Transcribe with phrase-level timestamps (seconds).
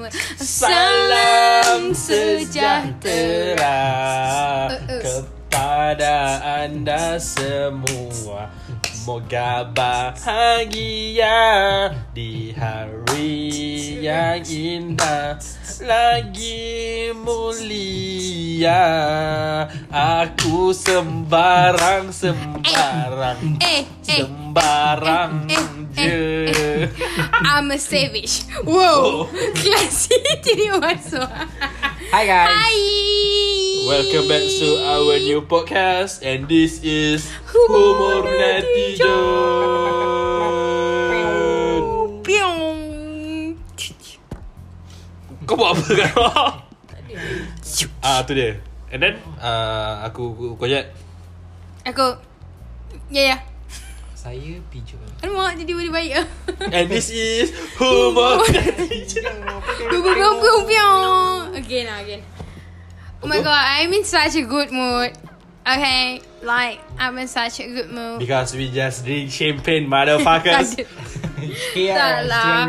[0.00, 3.76] semut Salam sejahtera
[4.70, 5.02] Uh, uh.
[5.02, 8.48] kepada anda semua.
[9.02, 11.34] Moga bahagia
[12.14, 15.36] di hari yang indah
[15.82, 18.80] lagi mulia.
[19.90, 25.56] Aku sembarang sembarang Eh, eh, sembarang eh,
[25.96, 26.88] eh, je.
[27.42, 29.26] I'm a savage Wow
[29.56, 31.26] Klasik Jadi masuk
[32.12, 32.52] Hi guys.
[32.52, 32.78] Hai
[33.88, 39.80] Welcome back to our new podcast and this is Humor Humor Netizen.
[45.50, 46.10] Kau buat apa kan?
[48.06, 48.54] ah tu dia.
[48.94, 50.94] And then uh, aku koyak
[51.82, 52.14] Aku
[53.10, 53.36] Ya ya
[54.14, 54.94] Saya Pijo.
[55.26, 56.10] Alamak jadi boleh baik
[56.74, 57.50] and this is.
[57.74, 58.14] Piong
[59.90, 62.22] piong piong piong Again lah again
[63.18, 65.10] Oh my god I'm in such a good mood
[65.66, 70.78] Okay Like I'm in such a good mood Because we just drink champagne motherfuckers.
[71.96, 72.64] Tak lah.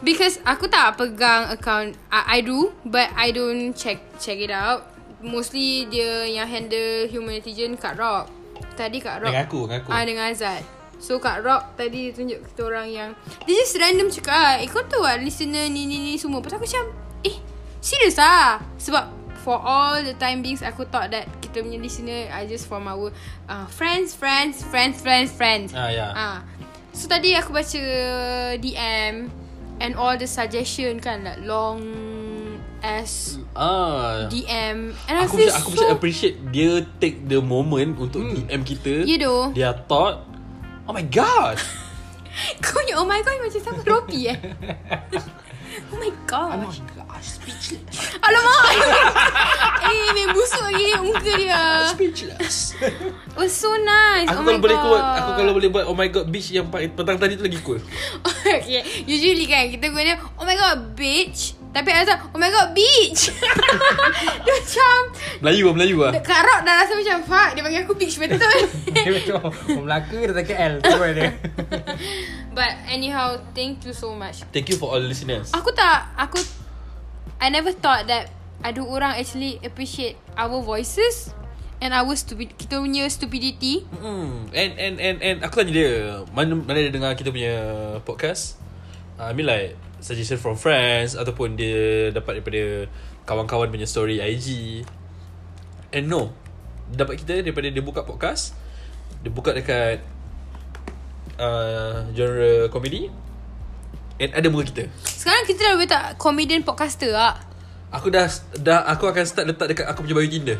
[0.00, 4.88] Because aku tak pegang account I, I do But I don't check check it out
[5.20, 8.32] Mostly dia yang handle human netizen Kak Rock
[8.76, 9.90] Tadi Kak Rock Dengan aku, dengan aku.
[9.92, 10.62] Ah dengan Azad
[11.00, 13.10] So Kak Rock tadi dia tunjuk kita orang yang
[13.44, 16.56] Dia just random cakap ah, Eh kau tahu lah listener ni ni ni semua tu
[16.56, 16.88] aku macam
[17.20, 17.36] Eh
[17.84, 19.04] serious ah Sebab
[19.44, 23.12] for all the time beings Aku thought that kita punya listener are just from our
[23.48, 26.08] uh, Friends, friends, friends, friends, friends Ah ya.
[26.16, 26.38] Ah.
[26.90, 27.82] So tadi aku baca
[28.58, 29.30] DM
[29.78, 31.80] and all the suggestion kan like long
[32.80, 34.26] as Ah.
[34.28, 38.62] DM and I Aku feel bisa, aku so appreciate dia take the moment untuk DM
[38.62, 39.04] kita.
[39.04, 39.52] Ya doh.
[39.52, 40.24] Dia thought,
[40.86, 41.58] oh my god.
[42.62, 44.38] Kau punya oh my god macam siapa Ropi eh
[45.92, 48.16] Oh my god Oh my god, speechless.
[48.22, 48.64] Alamak
[50.10, 51.86] Eh main busuk lagi muka dia.
[51.86, 52.74] Speechless.
[52.82, 54.26] It was so nice.
[54.26, 54.90] Aku oh kalau boleh god.
[54.90, 56.66] buat Aku kalau boleh buat Oh my god bitch Yang
[56.98, 57.78] petang tadi tu lagi cool.
[58.26, 61.54] Okay Usually kan Kita guna Oh my god bitch.
[61.70, 63.30] Tapi Azam Oh my god bitch.
[64.44, 64.98] Dia macam
[65.38, 66.12] Melayu lah Melayu lah.
[66.18, 68.58] Kak Rock dah rasa macam Fuck Dia panggil aku bitch betul?
[69.06, 70.72] Dia macam orang Melaka dia tak KL.
[70.82, 71.30] Tu kan dia.
[72.58, 74.42] But anyhow Thank you so much.
[74.50, 75.54] Thank you for all the listeners.
[75.54, 76.42] Aku tak Aku
[77.38, 81.32] I never thought that Ada orang actually Appreciate Our voices
[81.80, 84.48] And our stupid Kita punya stupidity Hmm.
[84.52, 85.92] And and and and aku tanya dia,
[86.32, 87.56] mana mana dia dengar kita punya
[88.04, 88.60] podcast?
[89.20, 92.88] Uh, I mean like suggestion from friends ataupun dia dapat daripada
[93.28, 94.82] kawan-kawan punya story IG.
[95.92, 96.32] And no,
[96.90, 98.56] dapat kita daripada dia buka podcast,
[99.20, 100.00] dia buka dekat
[101.36, 103.12] uh, genre komedi
[104.20, 104.84] and ada muka kita.
[105.04, 107.38] Sekarang kita dah boleh tak Comedian podcaster lah
[107.90, 110.58] Aku dah dah aku akan start letak dekat aku punya bio Tinder.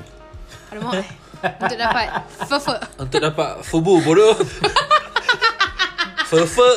[0.71, 1.07] Alamak
[1.41, 2.07] Untuk dapat
[2.45, 4.35] Fefe untuk dapat fubu bodoh.
[6.27, 6.71] Fefe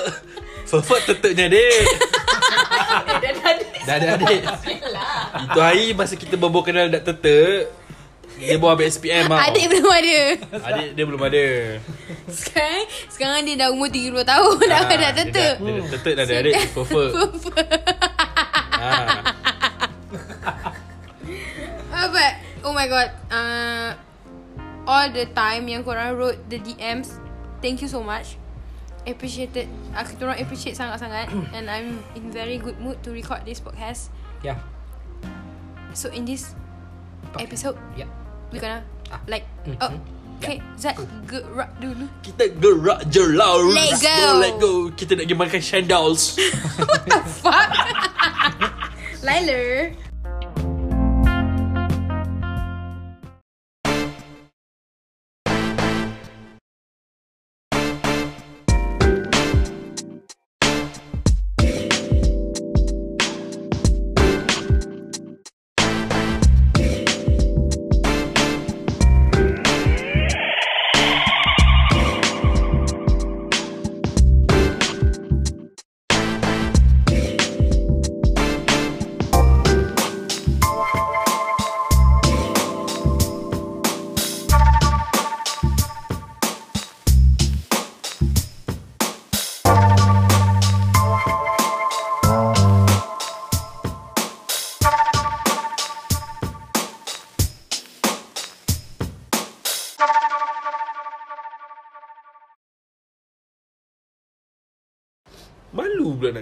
[0.64, 1.82] Fefe tetepnya dek.
[3.84, 4.42] Dah ada adik.
[5.44, 7.68] Itu hari masa kita baru kenal dak tetek
[8.34, 10.20] Dia baru ambil SPM tau Adik belum ada.
[10.64, 11.46] Adik dia belum ada.
[12.30, 14.56] Sekarang Sekarang dia dah umur 32 tahun.
[14.64, 17.04] Dah Ah, dah dia tetek Dia dah tetek dah ada adik Fefe
[18.74, 19.20] Ah, Uh,
[22.10, 22.32] but
[22.64, 23.90] oh my god, uh,
[24.84, 27.16] all the time yang korang wrote the DMs,
[27.62, 28.36] thank you so much.
[29.04, 29.68] Appreciated.
[29.92, 34.08] Aku orang appreciate sangat-sangat and I'm in very good mood to record this podcast.
[34.40, 34.56] Ya.
[35.92, 36.56] So in this
[37.36, 38.08] episode, Ya.
[38.50, 38.82] we gonna
[39.12, 39.20] Ah.
[39.28, 39.78] like Mhm.
[39.78, 39.92] oh,
[40.40, 40.96] okay, Zat
[41.28, 42.08] gerak dulu.
[42.24, 44.18] Kita gerak je lah Let go.
[44.42, 46.40] Let go Kita nak pergi makan shandals
[46.82, 47.70] What the fuck?
[49.28, 49.94] Liler.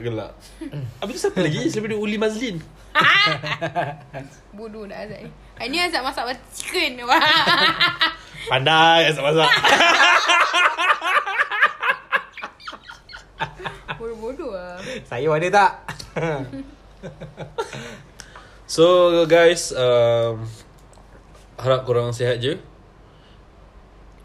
[0.02, 0.32] Gelak.
[1.02, 1.62] Habis tu siapa lagi?
[1.70, 2.58] Selain Uli Mazlin.
[4.58, 5.32] Bodoh dah Azad ni.
[5.56, 7.06] Hari ni Azad masak butter chicken.
[7.08, 7.18] Wah.
[8.52, 9.50] Pandai masak-masak
[14.02, 14.82] Bodoh-bodoh lah.
[15.06, 15.72] Saya ada tak?
[18.66, 18.86] So
[19.30, 20.42] guys um,
[21.62, 22.58] Harap korang sihat je.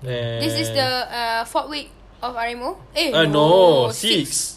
[0.00, 1.92] And This is the uh, fourth week
[2.24, 4.56] of RMO Eh Ah no Six.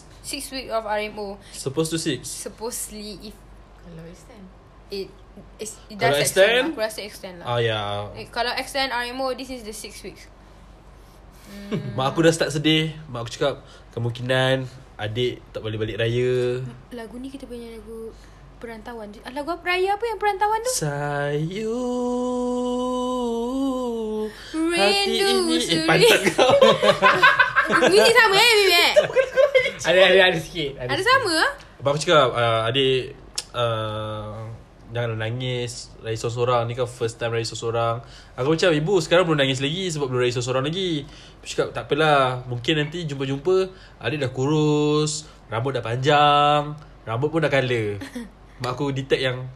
[0.50, 2.28] week of RMO Supposed to six?
[2.28, 3.34] Supposedly if
[3.80, 4.44] Kalau extend.
[4.88, 5.08] it
[5.56, 6.46] it's, it Kalau does extend?
[6.46, 7.46] extend, Aku rasa extend lah.
[7.46, 7.80] Ah ya.
[8.12, 10.28] Eh, Kalau extend RMO This is the six weeks.
[11.96, 12.92] Mak aku dah start sedih.
[13.06, 13.54] Mak aku cakap
[13.90, 16.60] Kemungkinan Adik tak boleh balik raya.
[16.92, 18.12] Lagu ni kita punya lagu
[18.60, 19.08] Perantauan.
[19.24, 19.64] Ah, Lagu apa?
[19.64, 20.68] Raya apa yang perantauan tu?
[20.76, 21.80] Sayu
[24.70, 26.52] Hati Rindu ini Eh pantat kau
[27.70, 28.92] Muzik sama eh Bim eh?
[29.80, 30.70] Ada ada ada sikit.
[30.76, 31.34] Ada sama?
[31.38, 31.50] Ah?
[31.80, 33.16] Abang aku cakap uh, Adik
[33.54, 34.50] uh,
[34.90, 38.02] Janganlah nangis Raya seorang-seorang Ni kan first time raya seorang-seorang
[38.36, 41.06] Aku macam Ibu sekarang belum nangis lagi Sebab belum raya seorang-seorang lagi.
[41.40, 43.56] Aku cakap tak apalah Mungkin nanti jumpa-jumpa
[44.02, 46.74] Adik dah kurus Rambut dah panjang
[47.06, 47.96] Rambut pun dah colour.
[48.60, 49.48] Mak aku detect yang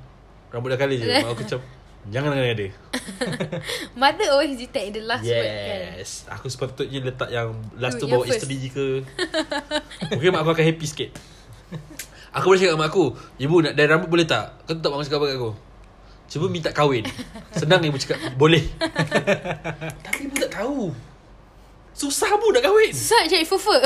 [0.49, 1.07] Rambut dah colour je.
[1.07, 1.61] Mak aku macam
[2.09, 2.67] Jangan dengan ada
[4.01, 8.25] Mother always detect the last word kan Yes Aku sepatutnya letak yang Last tu bawa
[8.25, 8.45] first.
[8.45, 9.05] isteri ke
[10.15, 11.11] Mungkin mak aku akan happy sikit
[12.35, 13.05] Aku boleh cakap kat mak aku
[13.39, 14.67] Ibu nak dye rambut boleh tak?
[14.67, 15.51] Kau tak mak aku cakap apa kat aku?
[16.25, 17.05] Cuba minta kahwin
[17.53, 18.65] Senang ibu cakap Boleh
[20.05, 20.91] Tapi ibu tak tahu
[21.95, 23.77] Susah bu nak kahwin Susah nak cari fufu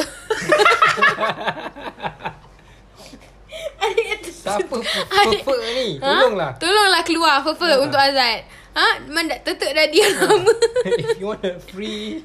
[4.49, 5.89] Siapa perfect ni?
[6.01, 6.09] Ha?
[6.09, 6.51] Tolonglah.
[6.57, 8.47] Tolonglah keluar fufu untuk Azad
[8.79, 9.03] Ha?
[9.11, 10.55] Man dah tetek dah dia lama
[11.03, 12.23] If you want a free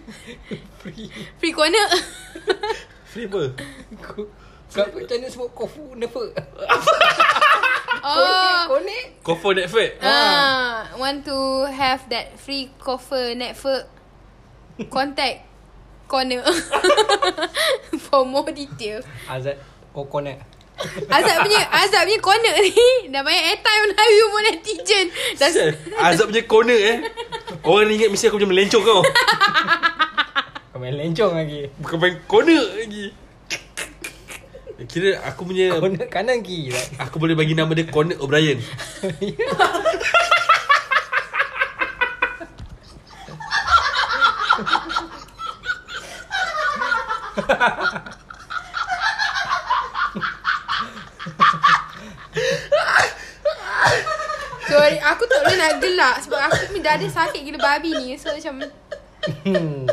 [0.78, 1.10] free
[1.42, 1.90] Free corner
[3.10, 3.58] Free apa?
[3.98, 4.30] Kau
[4.74, 6.30] kau macam mana sebut kofu never?
[8.04, 9.24] Oh Connect.
[9.24, 13.88] Kofo Netflix Ah, want to have that free cover network
[14.92, 15.48] contact
[16.12, 16.44] corner
[18.12, 19.00] for more detail.
[19.96, 20.53] Oh connect.
[21.08, 22.76] Azab punya Azab punya corner ni
[23.10, 25.06] dah banyak airtime you pun netizen.
[25.40, 25.50] Dah
[26.12, 26.98] Azab punya corner eh
[27.64, 29.02] Orang ni ingat mesti aku macam melencong kau
[30.74, 31.70] Kau main lencong lagi.
[31.80, 33.16] Bukan main corner lagi
[34.84, 36.76] Kira aku punya Connect kanan kiri.
[36.76, 37.08] tak?
[37.08, 38.60] Aku boleh bagi nama dia Conan O'Brien
[54.74, 58.08] Sorry Aku tak boleh nak gelak Sebab aku punya dada sakit gila babi ni.
[58.16, 58.66] So macam
[59.42, 59.88] Hmm.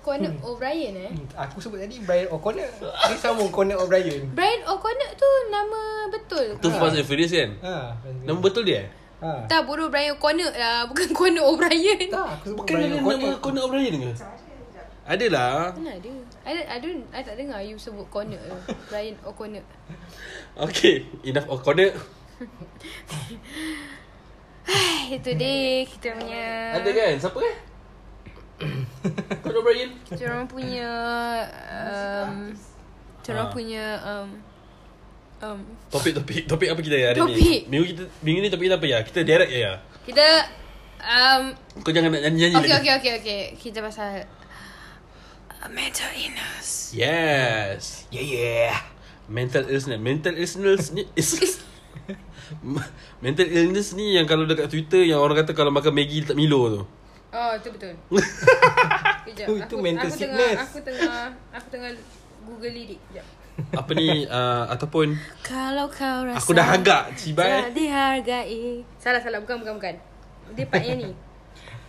[0.00, 1.10] Conan O'Brien eh?
[1.36, 2.64] Aku sebut tadi Brian O'Connor.
[2.80, 4.22] Dia sambung Connor O'Brien.
[4.30, 4.62] Brian.
[4.64, 7.50] O'Connor tu nama betul Tu Fast and Furious kan?
[7.60, 7.74] Ha.
[8.22, 8.86] Nama betul dia
[9.16, 9.44] Ha.
[9.44, 10.48] Tak bodoh Brian O'Connor.
[10.48, 13.18] Lah Bukan Conan O'Brien Tak, aku sebut Bukan Brian ada O'Connor.
[13.18, 14.10] nama Conan O'Brien ke?
[15.06, 15.52] Adalah.
[15.72, 16.10] Mana ada?
[16.42, 18.56] I, don't- I, don't, I tak dengar you sebut Connor tu
[18.86, 19.64] Brian O'Connor.
[20.64, 21.92] Okay Enough O'Connor
[25.16, 26.46] Itu dia kita punya.
[26.74, 27.14] Ada kan?
[27.22, 27.56] Siapa eh
[29.44, 30.88] Conan O'Brien Diorang punya
[31.68, 32.48] um,
[33.20, 33.52] Diorang Ah.
[33.52, 34.28] punya um,
[35.44, 35.58] um,
[35.92, 37.36] Topik-topik Topik apa kita hari Topik.
[37.36, 38.98] ni Minggu kita Minggu ni topik kita apa ya?
[39.04, 39.72] Kita direct ya?
[40.08, 40.26] Kita
[41.04, 41.42] um,
[41.84, 42.88] Kau jangan nak nyanyi-nyanyi Okay lagi.
[42.88, 43.40] okay okay okay.
[43.60, 44.24] Kita pasal
[45.52, 46.96] uh, Mental illness.
[46.96, 48.08] Yes.
[48.08, 48.76] Yeah, yeah.
[49.28, 51.60] Mental illness Mental illness ni is
[53.24, 56.60] Mental illness ni Yang kalau dekat Twitter Yang orang kata Kalau makan Maggi letak Milo
[56.70, 56.82] tu.
[57.36, 57.92] Oh itu betul.
[59.26, 60.56] Kejap Itu- itu mental aku sickness.
[60.56, 61.22] tengah, Aku tengah
[61.52, 61.90] Aku tengah
[62.46, 63.26] Google lirik Kejap.
[63.74, 68.84] Apa ni uh, Ataupun Kalau kau rasa Aku dah agak Tak Cibai dihargai.
[68.96, 69.40] Salah salah.
[69.42, 69.94] Bukan bukan bukan.
[70.54, 71.12] Dia part yang ni.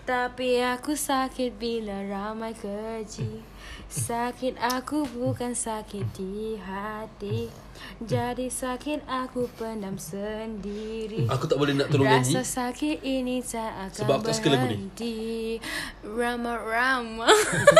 [0.08, 3.44] Tapi aku sakit bila ramai keji.
[3.92, 7.52] Sakit aku bukan sakit di hati
[8.00, 11.26] Jadi sakit aku pendam sendiri.
[11.26, 14.48] Aku tak boleh nak tolong nyanyi Rasa sakit ini tak akan Sebab aku tak suka
[14.54, 15.58] lagu ni.
[16.04, 17.26] Rama-rama.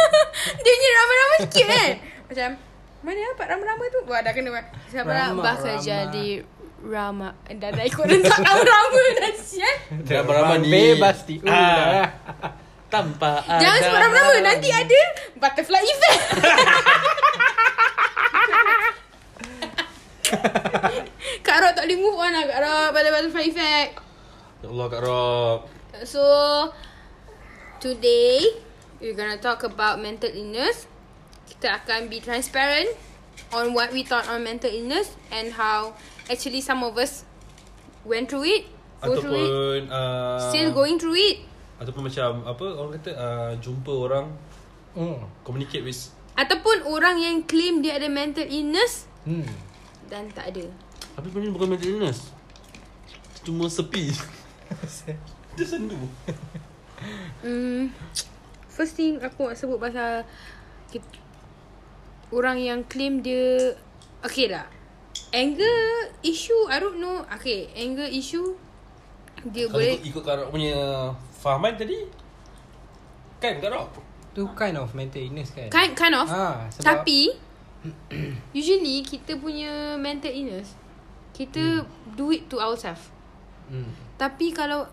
[0.58, 1.92] Dia punya rama-rama sikit kan
[2.26, 2.50] Macam
[3.00, 4.00] Mana dapat rama-rama tu?
[4.04, 4.50] Wah dah kena
[4.88, 5.84] Siapa Rama, bakal rama.
[5.84, 6.28] jadi
[6.80, 7.30] Rama?
[7.52, 9.76] Dah dah ikut rentak rama-rama dah sial.
[10.04, 10.70] Rama-rama ni.
[10.70, 12.10] Bebas di Ah.
[12.88, 15.00] Tanpa ada Jangan sebut rama-rama Nanti ada
[15.36, 16.22] Butterfly effect
[21.46, 23.92] Kak Rob tak boleh move on lah Kak Rob Pada butterfly effect
[24.60, 25.58] Ya Allah Kak Rob
[26.04, 26.24] So
[27.80, 28.44] Today
[28.98, 30.90] We're gonna talk about mental illness
[31.48, 32.90] Kita akan be transparent
[33.54, 35.94] on what we thought on mental illness and how
[36.28, 37.24] actually some of us
[38.04, 38.64] went through it,
[39.00, 41.38] go through it, Ataupun uh, still going through it.
[41.78, 44.28] Ataupun macam Apa orang kata uh, Jumpa orang
[44.98, 45.22] Hmm.
[45.46, 49.44] Communicate with Ataupun orang yang claim dia ada mental illness Hmm.
[50.08, 50.66] Dan tak ada.
[51.16, 52.20] Tapi sebenarnya bukan mental illness
[53.44, 54.12] Cuma sepi.
[55.56, 55.96] Dia sendu.
[57.40, 57.90] Hmm,
[58.68, 60.28] first thing aku nak sebut pasal
[60.92, 61.08] kita,
[62.30, 63.74] orang yang claim dia
[64.20, 64.68] okay lah.
[65.32, 67.24] Anger issue I don't know.
[67.40, 68.54] Okay, anger issue
[69.48, 70.76] dia Kalau boleh ikut, ikut Kak Rock punya
[71.38, 71.98] Fahaman tadi?
[73.38, 73.90] Kan Kak Rock
[74.34, 75.70] Tu kind of mental illness kan?
[75.70, 76.28] Kind kind of.
[76.30, 77.34] Ah, sebab- tapi
[78.58, 80.76] usually kita punya mental illness
[81.38, 81.86] kita
[82.18, 83.14] do it to ourselves.
[83.70, 83.94] hmm.
[84.18, 84.90] Tapi kalau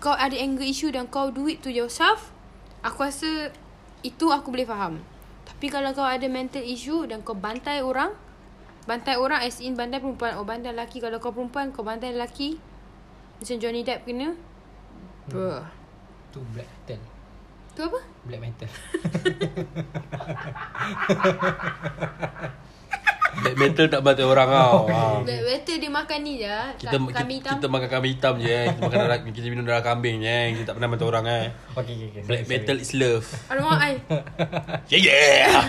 [0.00, 2.32] kau ada anger issue dan kau do it to yourself,
[2.80, 3.52] aku rasa
[4.00, 5.04] itu aku boleh faham.
[5.44, 8.16] Tapi kalau kau ada mental issue dan kau bantai orang,
[8.88, 11.04] bantai orang as in bantai perempuan, oh bantai lelaki.
[11.04, 12.56] Kalau kau perempuan, kau bantai lelaki.
[13.36, 14.32] Macam Johnny Depp kena.
[15.28, 15.60] Bruh.
[16.32, 17.15] Tu black metal
[17.76, 18.00] Tu apa?
[18.24, 18.68] Black metal
[23.36, 25.20] Black metal tak bantai orang tau Ah.
[25.20, 26.48] Black Better dia makan ni je.
[26.80, 27.52] kita, Ka- kita, kami hitam.
[27.52, 28.64] kita makan kambing hitam je eh.
[28.66, 30.44] Kita makan darah, kita minum darah kambing je eh.
[30.54, 31.44] Kita tak pernah bantu orang eh.
[31.74, 33.26] Okay okay, okay Black sorry, metal is love.
[33.46, 33.94] Alamak, ai.
[34.90, 35.68] Yeah yeah.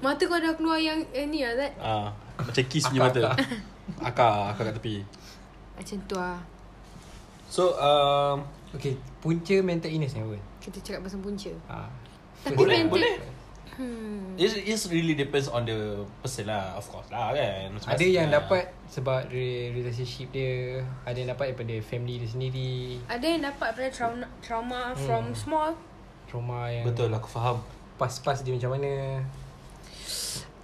[0.00, 1.72] Mata kau dah keluar yang eh, ni lah, Zat.
[1.76, 2.06] Ah,
[2.38, 3.20] macam kiss punya mata.
[4.00, 5.04] Akar, akar kat tepi.
[5.76, 6.40] Macam tu lah.
[7.46, 8.74] So um sorry.
[8.74, 11.52] Okay Punca mental illness ni apa Kita cakap pasal punca.
[11.66, 11.86] ah.
[12.42, 13.16] Tapi boleh mental- boleh.
[13.76, 14.32] Hmm.
[14.34, 15.76] It, it really depends on the
[16.18, 17.68] person lah, of course lah kan.
[17.68, 18.40] Macam Ada yang lah.
[18.40, 23.68] dapat Sebab re- relationship dia Ada yang dapat daripada family dia sendiri Ada yang dapat
[23.70, 24.98] daripada trauma, trauma Hmm.
[24.98, 25.70] from small.
[26.24, 27.60] Trauma yang Betul, aku faham.
[27.94, 29.20] Pas-pas dia macam mana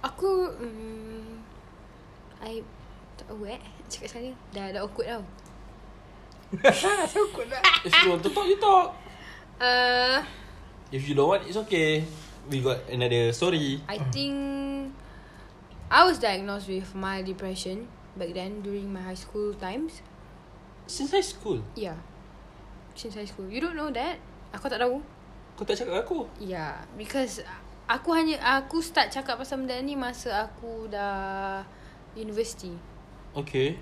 [0.01, 1.37] Aku hmm,
[2.41, 2.65] I
[3.13, 5.23] tak tahu eh Cakap sana Dah dah awkward tau
[7.05, 8.93] Takut lah If you want to talk, you talk.
[9.59, 10.23] Uh,
[10.93, 12.05] If you don't want, it's okay.
[12.49, 13.79] We got another story.
[13.87, 14.35] I think
[15.87, 20.01] I was diagnosed with mild depression Back then During my high school times
[20.89, 21.95] Since high school, Yeah
[22.97, 24.17] Since high school You don't know that
[24.53, 24.99] Aku tak tahu
[25.53, 26.25] kau tak cakap aku.
[26.41, 27.45] Yeah Because
[27.85, 31.61] Aku hanya Aku start cakap pasal benda ni Masa aku dah
[32.17, 32.73] University
[33.33, 33.77] Okay.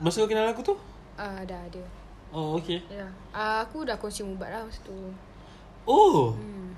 [0.00, 0.74] Masa kau kenal aku tu?
[1.16, 1.84] uh, Dah ada
[2.36, 2.84] Oh, okay.
[2.92, 3.08] Ya.
[3.08, 3.10] Yeah.
[3.32, 4.92] Uh, aku dah consume ubat lah masa tu.
[5.88, 6.36] Oh.
[6.36, 6.76] Hmm.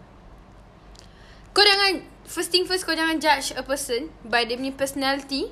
[1.51, 5.51] Kau jangan first thing first kau jangan judge a person by dia punya personality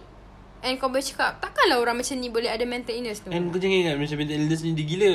[0.62, 3.34] and kau boleh cakap takkanlah orang macam ni boleh ada mental illness tu.
[3.34, 5.14] And kau jangan ingat macam mental illness ni dia gila.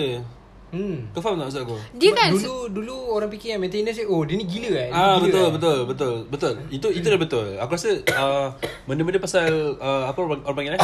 [0.71, 1.75] Hmm Kau faham tak maksud aku?
[1.99, 4.89] dia kan Dulu dulu orang fikir yang mental illness ni, Oh dia ni gila kan
[4.95, 5.51] Ah Dia gila betul kan?
[5.51, 6.53] betul betul betul.
[6.71, 7.47] Itu itu dah betul.
[7.59, 8.47] Aku rasa uh,
[8.87, 10.83] benda-benda pasal uh, apa orang, orang panggil eh?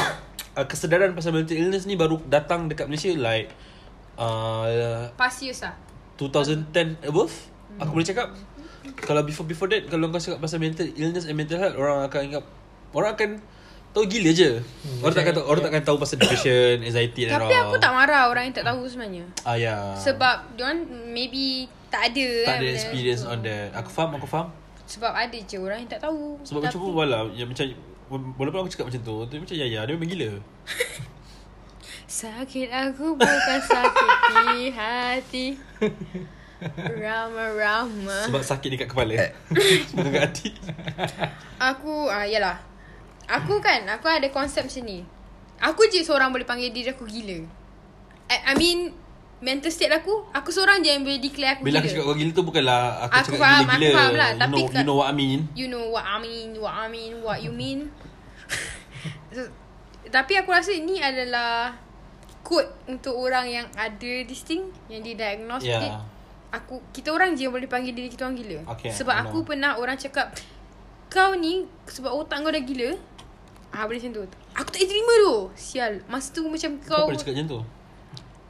[0.55, 3.47] Uh, kesedaran pasal mental illness ni baru datang dekat Malaysia like
[4.17, 5.73] uh, past years lah.
[6.17, 7.33] 2010 above.
[7.77, 8.33] Aku boleh cakap
[8.97, 12.21] kalau before before that kalau kau cakap pasal mental illness and mental health orang akan
[12.23, 12.43] ingat
[12.95, 13.29] orang akan
[13.93, 14.51] tahu gila je.
[14.61, 17.69] Hmm, orang takkan tahu orang takkan tahu pasal depression, anxiety and Tapi all.
[17.69, 19.25] aku tak marah orang yang tak tahu sebenarnya.
[19.45, 19.93] Ah ya.
[19.97, 23.31] Sebab diorang maybe tak ada tak kan ada experience tu.
[23.31, 23.69] on that.
[23.77, 24.47] Aku faham, aku faham.
[24.87, 26.39] Sebab ada je orang yang tak tahu.
[26.45, 27.65] Sebab macam pun wala yang macam
[28.39, 30.29] walaupun aku cakap macam tu, tu macam Yaya dia memang gila.
[32.07, 35.47] Sakit aku bukan sakit di hati.
[36.79, 38.17] Rama-rama.
[38.25, 39.13] Sebab sakit dekat kepala.
[39.93, 40.49] Bukan kat hati.
[41.59, 42.57] Aku ah yalah.
[43.27, 45.03] Aku kan aku ada konsep macam ni.
[45.59, 47.43] Aku je seorang boleh panggil diri aku gila.
[48.31, 48.95] I, I mean
[49.37, 51.85] mental state aku, aku seorang je yang boleh declare aku Bila gila.
[51.85, 53.85] aku cakap kau gila tu bukanlah aku, Aku cakap faham, gila-gila.
[53.85, 55.39] aku faham lah, you tapi know, you know what I mean.
[55.53, 57.79] You know what I mean, what I mean, what you mean.
[59.35, 59.41] so,
[60.09, 61.77] tapi aku rasa ini adalah
[62.47, 65.83] quote untuk orang yang ada this thing yang didiagnose Yeah.
[65.83, 65.99] yeah.
[66.47, 68.63] Aku kita orang je yang boleh panggil diri kita orang gila.
[68.71, 69.47] Okay, Sebab I aku know.
[69.51, 70.31] pernah orang cakap
[71.11, 72.95] kau ni sebab otak kau dah gila.
[73.75, 74.23] Ah boleh macam tu.
[74.55, 75.35] Aku tak boleh terima tu.
[75.59, 75.93] Sial.
[76.07, 77.59] Masa tu macam Kau kau pernah cakap macam tu?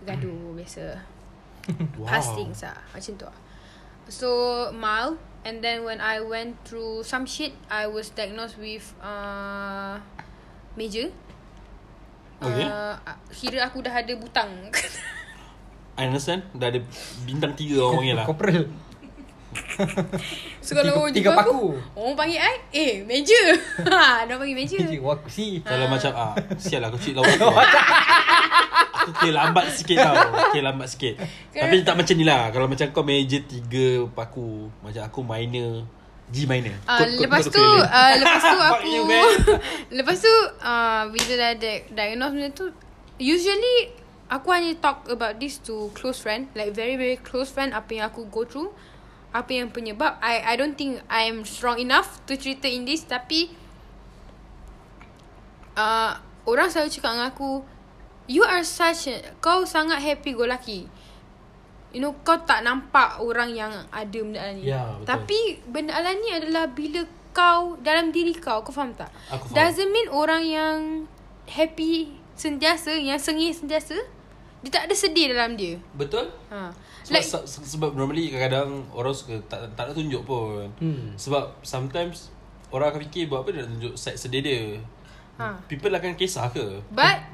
[0.06, 0.86] gaduh biasa.
[2.00, 2.08] Wow.
[2.08, 3.38] Past things lah Macam tu lah
[4.08, 4.30] So
[4.72, 10.00] mild And then when I went through some shit I was diagnosed with uh,
[10.80, 11.12] Major
[12.38, 12.68] Okay.
[12.70, 12.96] uh,
[13.34, 14.70] Kira aku dah ada butang
[15.98, 16.46] I understand.
[16.54, 16.78] Dah ada
[17.26, 18.26] bintang tiga orang panggil lah.
[18.30, 18.66] Corporal
[20.62, 21.68] So kalau orang Tiga jumpa aku paku.
[21.98, 23.46] Orang panggil I Eh Major
[23.90, 27.48] ha, Dah panggil Major Tiga waku si Kalau macam ah, sial lah kecil lawan tu.
[27.48, 30.16] Aku kira lambat sikit tau.
[30.52, 31.16] Kira lambat sikit.
[31.56, 32.52] Tapi tak macam ni lah.
[32.52, 34.68] Kalau macam kau major tiga paku.
[34.84, 35.88] Macam aku minor
[36.28, 36.76] G minor.
[36.84, 38.92] Ah, Kod- lepas kod tu uh, lepas tu aku
[39.98, 42.66] lepas tu uh, bila dah di- diagnose benda tu
[43.16, 43.96] usually
[44.28, 48.06] aku hanya talk about this to close friend like very very close friend apa yang
[48.12, 48.68] aku go through
[49.32, 50.20] apa yang penyebab.
[50.20, 53.48] I I don't think I'm strong enough to cerita in this tapi
[55.80, 56.12] uh,
[56.44, 57.52] orang selalu cakap dengan aku
[58.28, 60.92] you are such a, kau sangat happy go lucky
[61.98, 64.62] You know kau tak nampak orang yang ada benda alani.
[64.62, 65.10] Ya, betul.
[65.10, 67.02] Tapi benda alani adalah bila
[67.34, 69.10] kau dalam diri kau, kau faham tak?
[69.28, 69.58] Aku faham.
[69.58, 70.78] Doesn't mean orang yang
[71.48, 73.98] happy sentiasa, yang sengih sentiasa,
[74.60, 75.82] dia tak ada sedih dalam dia.
[75.92, 76.70] Betul Ha.
[77.02, 80.70] sebab, Like se- se- sebab normally kadang-kadang orang suka tak tak nak tunjuk pun.
[80.78, 81.14] Hmm.
[81.14, 82.30] Sebab sometimes
[82.70, 84.62] orang akan fikir buat apa dia nak tunjuk side sedih dia.
[85.38, 85.58] Ha.
[85.66, 86.82] People akan kisah ke?
[86.90, 87.26] but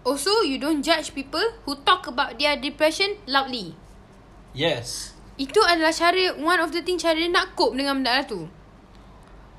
[0.00, 3.76] also you don't judge people who talk about their depression loudly.
[4.52, 5.14] Yes.
[5.40, 8.44] Itu adalah cara One of the thing Cara dia nak cope Dengan benda tu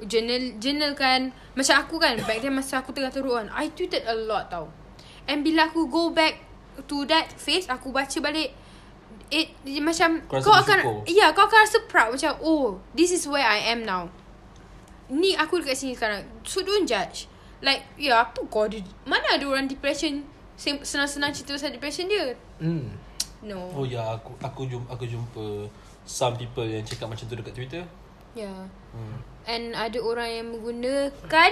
[0.05, 4.05] Journal Journal kan Macam aku kan Back then masa aku tengah teruk kan I tweeted
[4.05, 4.69] a lot tau
[5.25, 6.38] And bila aku go back
[6.86, 8.53] To that phase Aku baca balik
[9.31, 11.07] It, it macam Kau Kau akan?
[11.10, 14.12] Ya kau akan rasa proud Macam oh This is where I am now
[15.10, 17.25] Ni aku dekat sini sekarang So don't judge
[17.63, 20.25] Like Ya apa kau ada Mana ada orang depression
[20.62, 23.00] Senang-senang cerita pasal depression dia Hmm.
[23.41, 25.65] No Oh ya aku aku jumpa aku jumpa
[26.05, 27.83] some people yang cakap macam tu dekat Twitter.
[28.38, 28.51] Ya
[28.91, 29.24] Hmm.
[29.48, 31.51] And ada orang yang menggunakan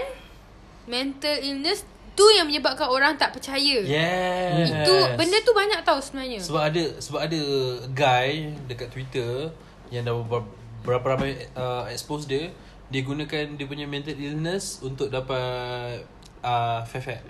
[0.92, 1.88] mental illness
[2.20, 3.80] tu yang menyebabkan orang tak percaya.
[3.80, 4.68] Yes.
[4.68, 6.44] Itu benda tu banyak tau sebenarnya.
[6.44, 7.42] Sebab ada sebab ada
[7.96, 9.48] guy dekat Twitter
[9.88, 10.44] yang dah ber,
[10.84, 12.52] berapa ramai uh, expose dia,
[12.92, 16.04] dia gunakan dia punya mental illness untuk dapat
[16.44, 17.24] uh, fat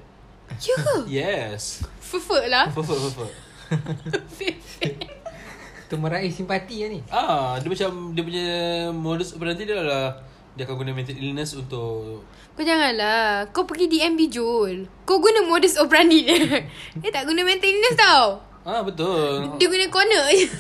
[0.58, 0.96] Ya ke?
[1.22, 1.86] Yes.
[2.02, 2.66] Fefek lah.
[2.74, 3.30] Fufuk fufuk.
[5.90, 7.02] Tu meraih simpati lah ni.
[7.10, 8.48] Ah, dia macam dia punya
[8.94, 10.22] modus operandi dia adalah
[10.54, 12.22] dia akan guna mental illness untuk
[12.54, 13.50] Kau janganlah.
[13.50, 14.86] Kau pergi DMB Jul.
[15.08, 16.62] Kau guna modus operandi dia.
[17.02, 18.44] Dia tak guna mental illness tau.
[18.68, 19.56] Ah betul.
[19.56, 20.48] Dia guna corner je.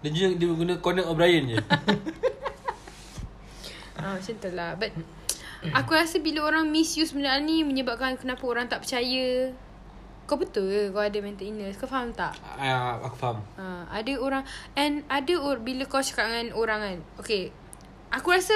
[0.00, 1.60] Dia dia, dia guna Conan O'Brien je.
[4.00, 4.72] ah, macam tu lah.
[4.80, 4.96] But
[5.76, 9.52] aku rasa bila orang misuse benda ni menyebabkan kenapa orang tak percaya.
[10.24, 11.76] Kau betul ke kau ada mental illness?
[11.76, 12.32] Kau faham tak?
[12.56, 13.44] Ah, aku faham.
[13.60, 16.98] Ha, ada orang and ada or, bila kau cakap dengan orang kan.
[17.20, 17.52] Okay.
[18.08, 18.54] Aku rasa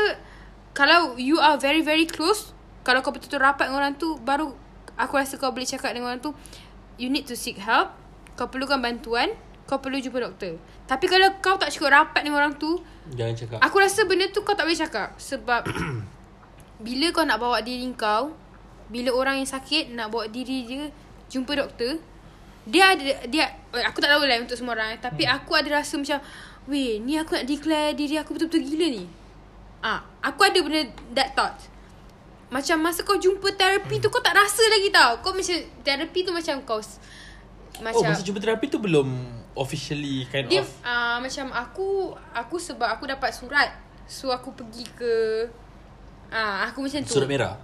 [0.73, 2.57] kalau you are very very close,
[2.89, 4.57] kalau kau betul-betul rapat dengan orang tu baru
[4.97, 6.33] aku rasa kau boleh cakap dengan orang tu
[6.97, 7.93] you need to seek help.
[8.39, 9.35] Kau perlukan bantuan,
[9.69, 10.57] kau perlu jumpa doktor.
[10.89, 12.81] Tapi kalau kau tak cukup rapat dengan orang tu,
[13.13, 13.59] Jangan cakap.
[13.61, 15.69] aku rasa benda tu kau tak boleh cakap sebab
[16.87, 18.33] bila kau nak bawa diri kau,
[18.89, 20.89] bila orang yang sakit nak bawa diri dia
[21.29, 22.01] jumpa doktor,
[22.69, 25.37] dia ada dia eh, aku tak tahu lah untuk semua orang eh, tapi hmm.
[25.41, 26.21] aku ada rasa macam
[26.69, 29.05] weh ni aku nak declare diri aku betul-betul gila ni.
[29.81, 30.85] Ah, aku ada benda
[31.17, 31.57] that thought.
[32.53, 35.21] Macam masa kau jumpa terapi tu kau tak rasa lagi tau.
[35.25, 39.09] Kau macam terapi tu macam kau s- oh, macam masa jumpa terapi tu belum
[39.59, 43.73] officially kind dia of uh, macam aku aku sebab aku dapat surat.
[44.05, 45.13] So aku pergi ke
[46.29, 47.17] ah uh, aku macam tu.
[47.17, 47.55] surat merah.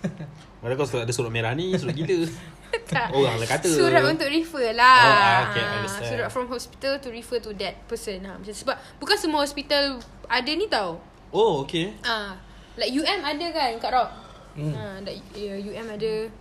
[0.64, 2.24] Mana kau ada surat merah ni, surat gila.
[2.88, 3.12] tak.
[3.12, 3.68] Orang lah kata.
[3.68, 4.96] Surat untuk refer lah.
[4.96, 6.08] Oh, ah, okay, Ah, understand.
[6.08, 8.24] Surat from hospital to refer to that person.
[8.24, 8.40] Ha.
[8.40, 11.04] Macam sebab bukan semua hospital ada ni tau.
[11.36, 11.92] Oh, okay.
[12.00, 12.40] Ah,
[12.80, 14.10] like UM ada kan Kak Rock?
[14.56, 15.04] Hmm.
[15.04, 16.32] Like, yeah, UM ada.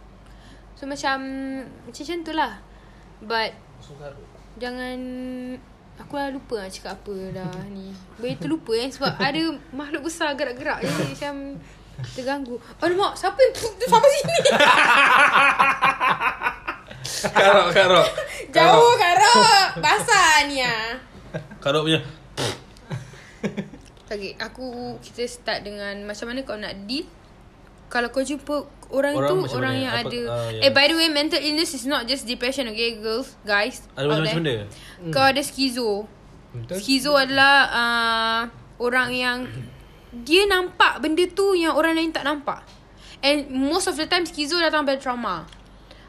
[0.80, 1.20] So macam
[1.84, 2.54] macam macam tu lah.
[3.20, 3.52] But
[4.56, 4.98] jangan
[6.00, 7.92] aku dah lupa nak cakap apa dah ni.
[8.24, 9.42] Boleh terlupa eh sebab ada
[9.76, 11.60] makhluk besar gerak-gerak je macam
[12.14, 12.56] terganggu.
[12.78, 14.36] Alamak, siapa yang tu sampai sini?
[17.24, 18.08] Karok, karok.
[18.50, 19.70] Jauh Kak Rock.
[19.80, 21.00] Basah ni ah.
[21.60, 22.00] Karok punya.
[24.08, 24.66] Okay, aku
[25.02, 27.08] kita start dengan macam mana kau nak deal
[27.90, 29.84] kalau kau jumpa orang, Orang tu macam orang mana?
[29.84, 30.62] yang Apa- ada ah, ya.
[30.66, 34.34] eh by the way mental illness is not just depression okay girls guys Ada there.
[34.34, 34.56] benda.
[35.10, 36.06] kau ada skizo
[36.54, 36.78] Betul?
[36.78, 38.42] skizo adalah uh,
[38.78, 39.38] orang yang
[40.22, 42.62] dia nampak benda tu yang orang lain tak nampak
[43.26, 45.50] and most of the time skizo datang dari trauma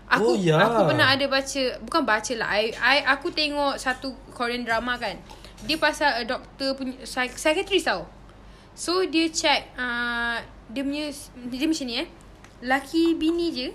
[0.05, 0.61] Oh, Aku ya.
[0.61, 5.17] aku pernah ada baca bukan baca lah I, I aku tengok satu Korean drama kan.
[5.65, 8.05] Dia pasal a doktor punya psych, psychiatrist tau.
[8.77, 10.37] So dia check uh,
[10.69, 11.09] dia punya
[11.49, 12.09] dia macam ni eh.
[12.69, 13.69] Laki bini je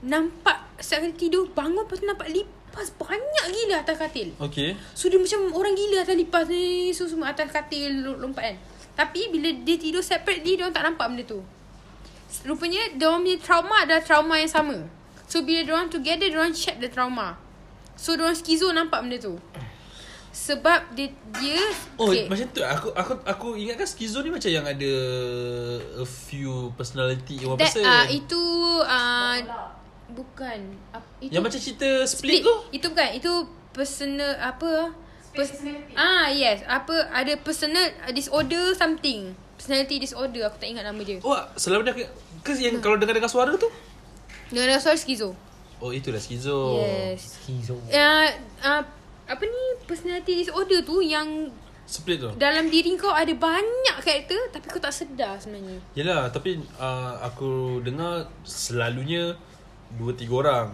[0.00, 4.32] nampak setiap kali tidur bangun lepas tu nampak lipas banyak gila atas katil.
[4.40, 4.80] Okay.
[4.96, 8.56] So dia macam orang gila atas lipas ni So semua atas katil lompat kan
[8.98, 11.38] Tapi bila dia tidur separately Dia orang tak nampak benda tu
[12.42, 14.76] Rupanya dia orang punya trauma adalah trauma yang sama
[15.30, 17.38] So bila dia orang together Dia orang check the trauma
[17.94, 19.38] So dia orang skizo nampak benda tu
[20.34, 21.62] Sebab dia dia
[21.98, 22.26] Oh okay.
[22.26, 24.92] macam tu aku aku aku ingatkan schizo ni macam yang ada
[25.98, 27.82] a few personality in one That person.
[27.86, 28.42] uh, itu
[28.86, 29.38] uh,
[30.14, 30.58] bukan
[30.94, 32.54] uh, itu yang macam cerita split, tu.
[32.70, 33.32] Itu bukan, itu
[33.74, 34.94] personal apa?
[35.38, 35.62] Pers-
[35.94, 39.38] ah yes, apa ada personal disorder something.
[39.54, 41.22] Personality disorder aku tak ingat nama dia.
[41.22, 41.94] Oh, selalu dia
[42.42, 43.70] ke yang kalau dengar-dengar suara tu?
[44.50, 45.38] Dengan soal skizo.
[45.78, 46.82] Oh, itulah schizo.
[46.82, 47.38] Yes.
[47.38, 48.26] Schizo Uh,
[48.66, 48.82] uh,
[49.28, 51.54] apa ni personality disorder tu yang
[51.88, 52.28] Split tu.
[52.36, 55.78] dalam diri kau ada banyak karakter tapi kau tak sedar sebenarnya.
[55.94, 59.38] Yelah, tapi uh, aku dengar selalunya
[59.94, 60.68] dua tiga orang.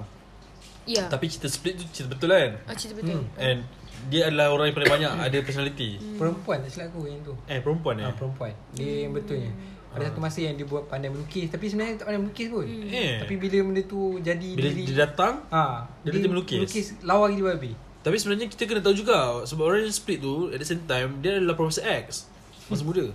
[0.85, 1.09] Ya.
[1.09, 2.53] Tapi cerita split tu cerita betul kan?
[2.69, 3.23] Ah, cerita betul.
[3.25, 3.41] Hmm.
[3.41, 3.59] And
[4.07, 5.97] dia adalah orang yang paling banyak ada personality.
[6.15, 8.05] Perempuan tak silap aku yang tu Eh, perempuan eh?
[8.05, 9.51] Ah, perempuan Dia yang betulnya
[9.91, 13.19] Ada satu masa yang dia buat pandai melukis Tapi sebenarnya tak pandai melukis pun Eh.
[13.19, 16.59] Tapi bila benda tu jadi Bila diri dia datang, ha, dia nanti melukis.
[16.59, 20.49] Melukis lawa gila babi Tapi sebenarnya kita kena tahu juga Sebab orang yang split tu
[20.49, 22.27] At the same time Dia adalah Professor X
[22.67, 23.07] Masa muda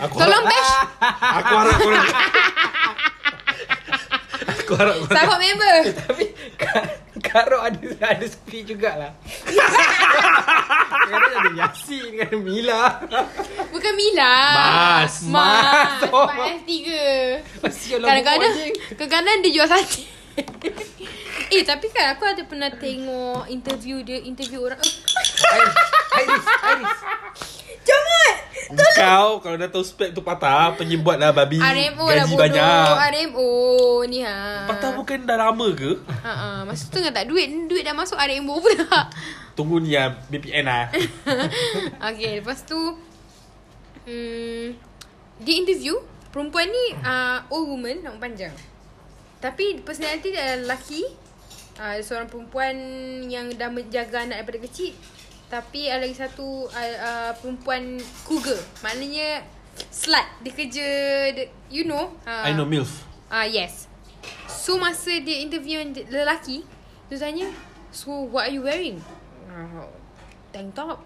[0.00, 0.72] Aku Tolong harap, bash
[1.34, 2.06] Aku harap korang
[4.54, 5.76] Aku harap korang sahabat member.
[5.98, 6.24] Tapi
[7.24, 9.12] Kak Rock ada ada speed jugalah
[11.08, 13.00] Kadang ada Yasin Ada Mila
[13.72, 14.34] Bukan Mila.
[14.54, 15.14] Mas.
[15.26, 15.28] Mas.
[15.28, 16.00] Mas.
[16.14, 16.28] Oh.
[16.30, 16.70] Mas S3.
[17.74, 18.52] Sial lah Kadang-kadang.
[18.94, 20.04] Kadang-kadang dia jual sate
[21.54, 26.98] Eh tapi kan aku ada pernah tengok Interview dia Interview orang Iris Iris
[28.72, 32.94] Kau Kalau dah tahu spek tu patah Penyebut lah babi RMO Gaji banyak.
[33.12, 33.50] RMO
[34.06, 34.64] ni ha.
[34.64, 36.00] Patah bukan dah lama ke?
[36.24, 36.48] Ha, ha.
[36.64, 39.10] Masa tu kan tak duit Duit dah masuk RMO pula
[39.52, 40.88] Tunggu ni lah BPN lah
[42.10, 42.78] Okay lepas tu
[44.04, 44.66] hmm,
[45.40, 45.94] Dia interview
[46.32, 48.54] Perempuan ni uh, Old woman Nama panjang.
[49.38, 51.04] Tapi personality dia adalah lelaki.
[51.76, 52.74] Uh, Seorang perempuan
[53.28, 54.94] Yang dah menjaga anak daripada kecil
[55.54, 59.46] Tapi ada lagi satu uh, uh, Perempuan cougar Maknanya
[59.94, 60.88] Slut Dia kerja
[61.30, 63.86] dia, You know uh, I know MILF Ah uh, yes.
[64.46, 65.76] So masa dia interview
[66.08, 66.64] lelaki,
[67.12, 67.50] dia tanya,
[67.92, 68.96] "So what are you wearing?"
[69.44, 69.84] Uh,
[70.54, 71.04] tank top,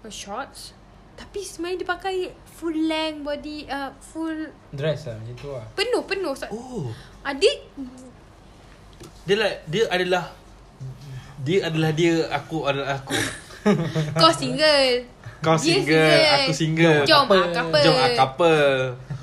[0.00, 0.72] or shorts.
[1.18, 6.02] Tapi sebenarnya dia pakai full length body uh, full Dress lah macam tu lah penuh
[6.06, 6.30] penuh.
[6.30, 6.54] Oh.
[6.54, 6.86] Oh
[7.26, 7.58] Adik
[9.26, 10.30] Dia like Dia adalah
[11.42, 13.18] Dia adalah dia Aku adalah aku
[14.20, 15.06] kau single.
[15.38, 17.02] Kau Dia single, Aku single.
[17.06, 17.38] Jom Couple.
[17.38, 17.82] ah couple.
[17.82, 18.58] Jom ah couple.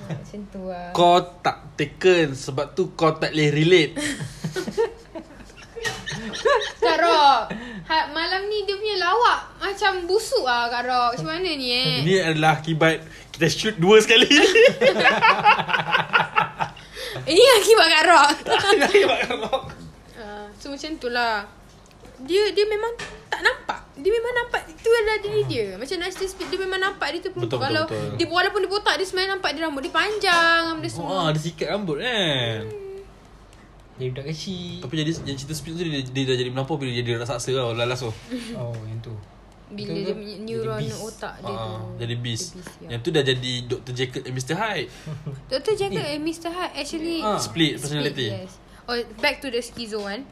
[0.05, 0.87] Ah, Macam tu lah.
[0.91, 3.93] Kau tak taken Sebab tu kau tak boleh relate.
[6.77, 7.41] Kak Rock
[7.85, 12.01] ha, Malam ni dia punya lawak Macam busuk lah Kak Rock Macam mana ni eh?
[12.01, 14.29] Ini adalah akibat Kita shoot dua sekali.
[17.25, 19.59] Ini akibat Kak Rock Akibat kau
[20.15, 21.43] Uh, so macam tu lah.
[22.23, 22.87] Dia dia memang
[23.27, 27.07] tak nampak Dia memang nampak Itu adalah diri dia Macam Nasty Speed Dia memang nampak
[27.09, 28.17] dia tu perempuan Betul, betul, Kalau betul.
[28.17, 31.39] dia walaupun dia botak Dia sebenarnya nampak dia rambut dia panjang Dia semua Wah ada
[31.39, 32.59] sikat rambut kan
[33.95, 36.89] Dia budak kecil Tapi jadi yang cerita speed tu dia, dia dah jadi melampau Bila
[36.89, 38.11] dia jadi raksasa tau Lalas tu
[38.59, 39.15] Oh yang tu
[39.65, 40.99] Bila Betul dia punya Jadi neuron beast.
[41.01, 42.87] otak dia Ah, tu Jadi beast Dia beast, ya.
[42.89, 43.93] Yang tu dah jadi Dr.
[43.93, 44.53] Jekyll and Mr.
[44.53, 44.87] Hyde
[45.47, 45.73] Dr.
[45.73, 46.49] Jacob and Mr.
[46.53, 47.39] Hyde actually Ah.
[47.39, 48.27] Split personality.
[48.29, 48.51] yes.
[48.83, 50.27] Oh, back to the schizo one.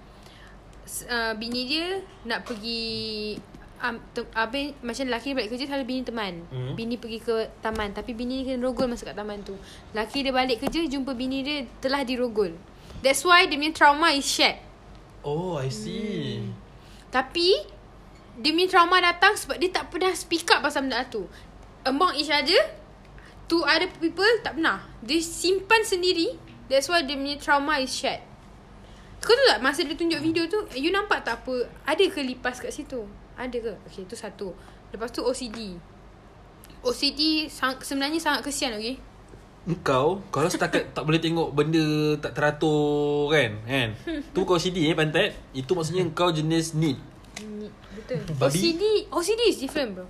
[1.08, 1.88] Uh, bini dia
[2.22, 3.34] nak pergi
[3.84, 6.34] um, te- Abang macam lelaki balik kerja Selalu bini teman.
[6.50, 6.74] Hmm.
[6.74, 7.92] Bini pergi ke taman.
[7.92, 9.54] Tapi bini kena rogol Masa kat taman tu.
[9.92, 12.56] Lelaki dia balik kerja Jumpa bini dia Telah dirogol.
[13.04, 14.58] That's why dia punya trauma is shared.
[15.28, 16.40] Oh I see.
[16.40, 16.56] Hmm.
[17.12, 17.50] Tapi
[18.40, 21.28] Dia punya trauma datang Sebab dia tak pernah speak up Pasal benda tu.
[21.84, 22.64] Among each other
[23.52, 24.88] To other people Tak pernah.
[25.04, 26.40] Dia simpan sendiri.
[26.72, 28.24] That's why dia punya trauma is shared.
[29.20, 31.68] Kau tahu tak Masa dia tunjuk video tu You nampak tak apa?
[31.84, 33.04] Ada ke lipas kat situ
[33.38, 33.74] Ada ke?
[33.90, 34.54] Okay tu satu.
[34.94, 35.74] Lepas tu OCD
[36.84, 39.00] OCD sang, sebenarnya sangat kesian okay
[39.64, 43.90] Engkau Kalau setakat tak boleh tengok Benda tak teratur Kan Kan?
[44.36, 45.32] Tu kau CD eh pantat?
[45.56, 47.00] Itu maksudnya kau jenis need.
[47.42, 48.22] Ni, Betul.
[48.36, 48.60] Babi?
[48.60, 50.06] OCD OCD is different bro.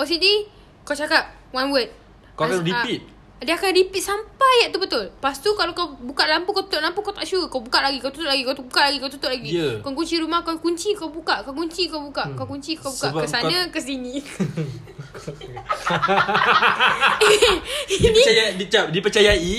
[0.00, 0.48] OCD
[0.82, 1.90] Kau cakap One word.
[2.34, 3.15] Kau akan As- repeat.
[3.36, 5.12] Ah, Dia akan repeat sampai ayat tu betul?
[5.12, 7.44] Lepas tu kalau kau buka lampu Kau tutup lampu Kau tak sure.
[7.46, 9.50] Kau buka lagi Kau tutup lagi Kau buka lagi Kau tutup lagi.
[9.52, 9.70] Ya.
[9.84, 13.12] Kau kunci rumah Kau kunci Kau buka Kau kunci Kau buka Kau kunci Kau buka.
[13.12, 14.14] Sebab Ke sana kau- ke sini.
[18.00, 19.56] Dia percaya dia, cap, dia percayai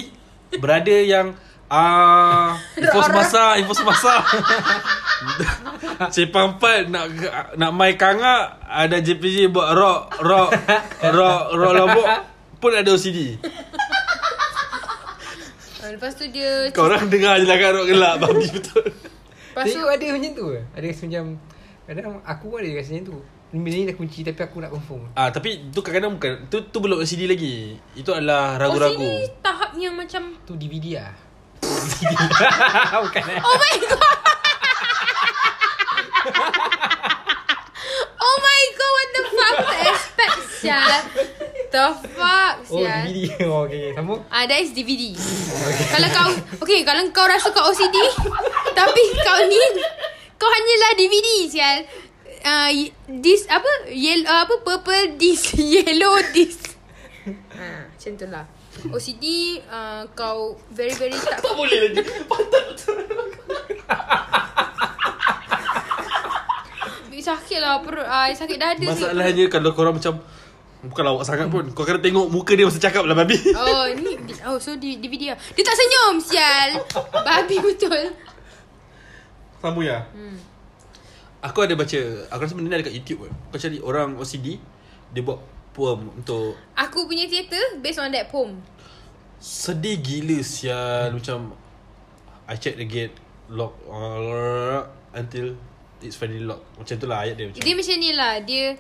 [0.57, 1.33] Berada yang
[1.67, 4.23] Ah, uh, info semasa, info semasa.
[6.15, 7.11] Cepang empat nak
[7.59, 10.55] nak mai kanga ada JPJ buat rock rock
[11.11, 12.07] rock rock lombok
[12.57, 13.19] pun ada OCD.
[15.77, 18.81] Ah, Lepas tu dia Kau orang dengar je lah kan rock gelak babi betul.
[18.83, 20.59] Lepas tu Tengok ada macam tu ke?
[20.73, 21.25] Ada rasa macam
[21.87, 23.15] Kadang aku pun ada rasanya tu
[23.47, 26.77] Benda ni dah kunci Tapi aku nak confirm Ah tapi tu kadang-kadang bukan tu tu
[26.81, 27.77] belum OCD lagi.
[27.93, 28.99] Itu adalah ragu-ragu.
[28.99, 31.11] OCD tahap yang macam Tu DVD lah
[33.05, 34.17] Bukan eh Oh my god
[38.17, 40.99] Oh my god What the fuck Aku tak expect Sial
[41.67, 43.95] The fuck Oh Sial DVD Oh okay, okay.
[43.95, 45.11] Sambung Ah, that is DVD.
[45.91, 46.29] kalau kau
[46.63, 47.95] okay, kalau kau rasa kau OCD,
[48.77, 49.59] tapi kau ni
[50.39, 51.79] kau hanyalah DVD sial.
[52.47, 52.87] Ah, uh,
[53.19, 56.79] this apa yellow uh, apa purple disc, yellow disc.
[57.51, 58.45] Ah, macam tu lah.
[58.87, 61.99] OCD uh, kau very very tak Tak boleh lagi.
[62.29, 62.67] Pantat
[67.27, 69.11] sakit lah perut ah, sakit dada sikit.
[69.11, 70.23] Masalahnya kalau korang macam
[70.77, 71.65] Bukan lawak sangat pun.
[71.73, 73.33] Kau kena tengok muka dia masa cakap lah babi.
[73.51, 76.69] Oh ni di- Oh so di DVD lah Dia tak senyum Sial.
[77.11, 78.13] Babi betul.
[79.57, 80.05] Sambung ya?
[80.13, 80.37] Hmm.
[81.39, 84.57] Aku ada baca Aku rasa benda ni ada kat YouTube pun Kau cari orang OCD
[85.09, 88.61] Dia buat poem untuk Aku punya theater Based on that poem.
[89.37, 91.09] Sedih gila sial.
[91.11, 91.53] Macam
[92.45, 93.17] I check the gate
[93.49, 95.57] Lock uh, Until
[95.97, 96.77] It's finally locked.
[96.77, 97.57] Macam tu lah ayat dia macam.
[97.57, 98.33] Dia macam ni lah.
[98.45, 98.77] Dia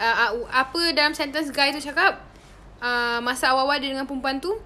[0.00, 2.24] uh, uh, Apa dalam sentence guy tu cakap
[2.80, 4.56] uh, Masa awal-awal dia dengan perempuan tu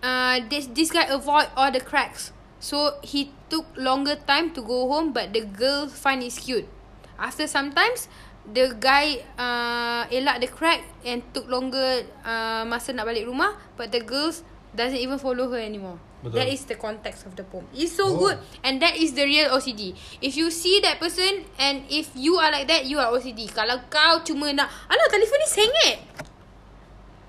[0.00, 2.32] uh, this, this guy avoid all the cracks.
[2.58, 6.66] So he took longer time to go home But the girl find it cute.
[7.14, 8.10] After sometimes
[8.48, 13.94] The guy uh, elak the crack And took longer uh, Masa nak balik rumah But
[13.94, 14.42] the girls
[14.74, 16.34] Doesn't even follow her anymore Betul.
[16.34, 17.62] That is the context of the poem.
[17.70, 18.18] It's so Oh.
[18.18, 22.34] good And that is the real OCD If you see that person And if you
[22.34, 25.96] are like that You are OCD Kalau kau cuma nak Alah telefon ni sengit.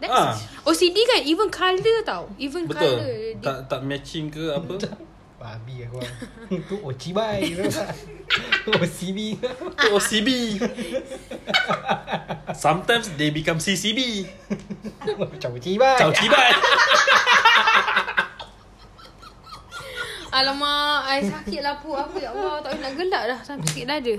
[0.02, 0.34] That's Ah.
[0.66, 1.22] OCD kan?
[1.22, 2.34] Even colour tau.
[2.42, 2.98] Even Betul.
[2.98, 3.14] colour
[3.46, 4.74] Tak tak matching ke apa?
[5.40, 6.04] Babi aku.
[6.68, 6.76] Tu.
[6.84, 7.46] Ochibai
[8.68, 9.20] OCB
[9.78, 10.30] Tu OCB
[12.52, 14.26] Sometimes they become CCB
[15.16, 15.96] Macam Ochibai.
[15.96, 16.52] Ciao cibai
[20.32, 23.86] Alamak I sakit lah pu aku Ya Allah Tak boleh nak gelak dah Sampai sakit
[23.86, 24.14] dada.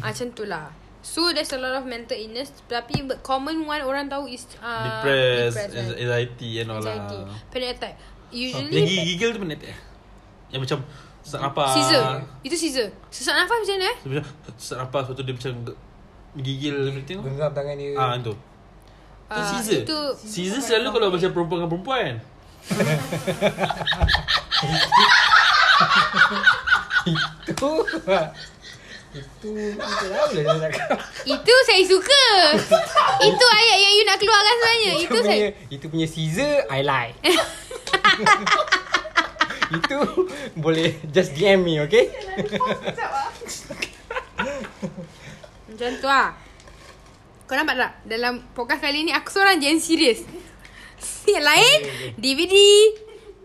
[0.00, 0.66] Ah, Macam tu lah.
[1.00, 5.00] So there's a lot of mental illness Tapi but common one Orang tahu is uh,
[5.00, 5.96] Depressed depressed, right?
[5.98, 7.94] Anxiety and all Anxiety lah Panic attack.
[8.28, 9.76] Yang Usually gigil tu mana tak
[10.48, 10.78] Yang macam
[11.20, 12.02] Sesak nafas Caesar
[12.40, 13.96] Itu Caesar Sesak nafas macam mana eh?
[14.06, 15.52] Macam Sesak nafas Lepas tu dia macam
[16.30, 17.92] Gigil Genggam tangan dia.
[17.94, 18.32] Ah itu
[19.30, 22.12] Ah, Caesar itu Caesar selalu kalau macam perempuan dengan perempuan
[27.48, 27.70] Itu
[29.10, 29.48] Itu Itu
[30.12, 31.00] lah boleh saya cakap?
[31.24, 32.24] Itu saya suka.
[33.24, 34.92] Itu ayat yang you nak keluarkan sebenarnya.
[34.92, 37.16] Itu punya, saya Itu punya Caesar I like
[39.80, 39.96] Itu
[40.60, 42.12] Boleh Just DM me okay?
[45.70, 46.36] Macam tu lah.
[47.48, 47.92] Kau nampak tak?
[48.06, 50.22] Dalam podcast kali ni Aku seorang je yang serius
[51.26, 51.78] Yang lain
[52.14, 52.54] DVD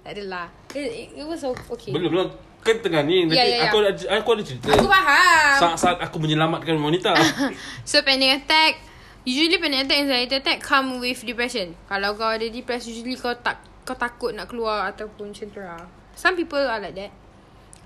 [0.06, 1.95] Tak adalah It, it was so okay.
[1.95, 2.27] Belum belum
[2.59, 3.69] Kan tengah ni Nanti Ya, ya, ya.
[3.69, 4.67] aku, ada, aku ada cerita.
[4.73, 5.55] Aku faham.
[5.61, 7.13] Saat-saat aku menyelamatkan wanita.
[7.89, 8.81] So panic attack.
[9.23, 11.77] Usually panic attack Anxiety attack Come with depression.
[11.88, 15.79] Kalau kau ada depressed Usually kau tak Kau takut nak keluar Ataupun macam tu lah
[16.13, 17.13] Some people are like that.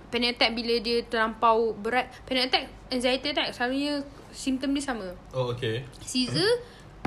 [0.10, 2.10] Panic attack bila dia terlampau berat.
[2.26, 5.12] Panic attack Anxiety attack Selalunya Simptom dia sama.
[5.36, 5.84] Oh okay.
[6.02, 6.50] Caesar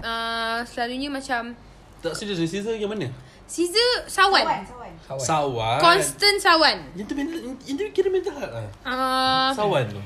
[0.01, 1.57] uh, Selalunya macam
[1.99, 3.09] Tak serius Caesar yang mana?
[3.47, 4.82] Caesar sawan, Sawan, sawan.
[5.03, 5.79] Kawan Sawan.
[5.83, 6.79] Constant sawan.
[6.95, 8.69] Yang tu mental Yang tu kira mental health lah.
[8.87, 10.01] Uh, Sawan tu.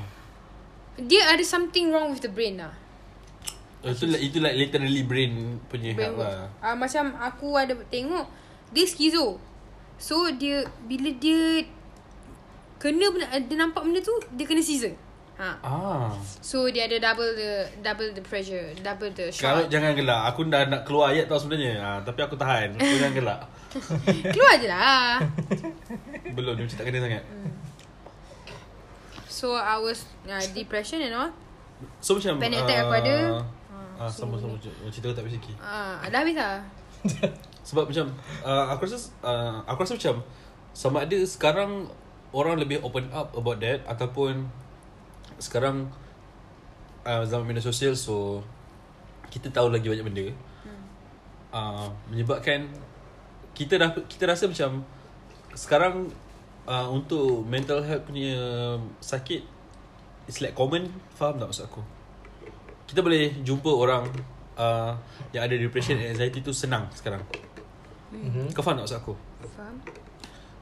[1.05, 2.73] Dia ada something wrong with the brain lah.
[3.85, 6.49] Oh, itu like, itu like literally brain punya brain health lah.
[6.65, 8.25] uh, Macam aku ada tengok
[8.73, 9.37] Dia schizo.
[10.01, 11.61] So dia Bila dia
[12.81, 14.93] Kena benda, Dia nampak benda tu Dia kena Caesar
[15.37, 15.49] ha.
[15.61, 16.09] Ah.
[16.41, 20.21] So dia ada double the Double the pressure Double the Kalau shock jangan gelak.
[20.33, 21.77] Aku dah nak keluar ayat tau sebenarnya.
[21.77, 22.73] Ha, tapi aku tahan.
[22.73, 23.41] Aku jangan gelak.
[24.33, 25.21] Keluar je lah
[26.33, 27.23] Belum dia macam tak kena sangat.
[29.27, 31.31] So I was uh, Depression and all
[32.01, 33.15] So macam Panic attack aku ada.
[33.97, 34.53] Ah, sama sama
[34.93, 35.53] cerita tak habis lagi.
[35.57, 36.61] uh, Dah habis lah
[37.67, 38.05] Sebab macam
[38.45, 40.15] uh, aku rasa uh, aku rasa macam
[40.73, 41.89] sama ada sekarang
[42.29, 44.45] orang lebih open up about that ataupun
[45.37, 45.89] sekarang
[47.05, 48.43] uh, zaman media sosial so
[49.29, 50.25] kita tahu lagi banyak benda.
[51.47, 52.67] Uh, menyebabkan
[53.55, 54.83] kita dah kita rasa macam
[55.57, 56.11] sekarang
[56.67, 58.35] uh, untuk mental health punya
[58.99, 59.41] sakit
[60.27, 60.91] it's like common.
[61.15, 61.81] Faham tak maksud aku?
[62.87, 64.07] Kita boleh jumpa orang
[64.59, 64.93] uh,
[65.31, 67.23] yang ada depression and anxiety tu senang sekarang.
[68.07, 68.55] Mhm.
[68.55, 69.13] kau faham tak maksud aku?
[69.55, 69.75] Faham.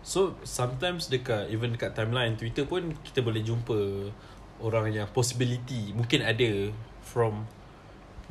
[0.06, 3.74] So sometimes dekat Even dekat timeline Twitter pun Kita boleh jumpa
[4.66, 6.74] orang yang possibility mungkin ada
[7.06, 7.46] from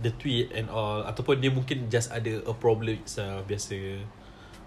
[0.02, 4.02] the tweet and all ataupun dia mungkin just ada a problem itself biasa.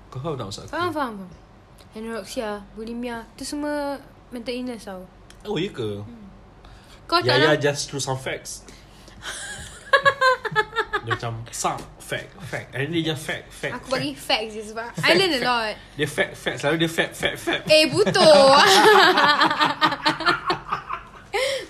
[0.07, 0.71] Kau faham tak maksud aku?
[0.71, 1.31] Faham, faham, faham.
[1.91, 3.99] Anorexia, bulimia, tu semua
[4.31, 5.03] mental illness tau.
[5.43, 5.99] Oh, ya ke?
[7.07, 8.63] Kau tak Ya, ya, nak just through some facts.
[11.03, 12.71] dia macam some fact, fact.
[12.71, 13.95] And dia just fact, fact, Aku fact.
[13.99, 15.73] bagi facts je sebab I learn a lot.
[15.99, 16.57] Dia fact, fact.
[16.63, 17.63] Selalu dia fact, fact, fact.
[17.67, 18.55] Eh, butuh.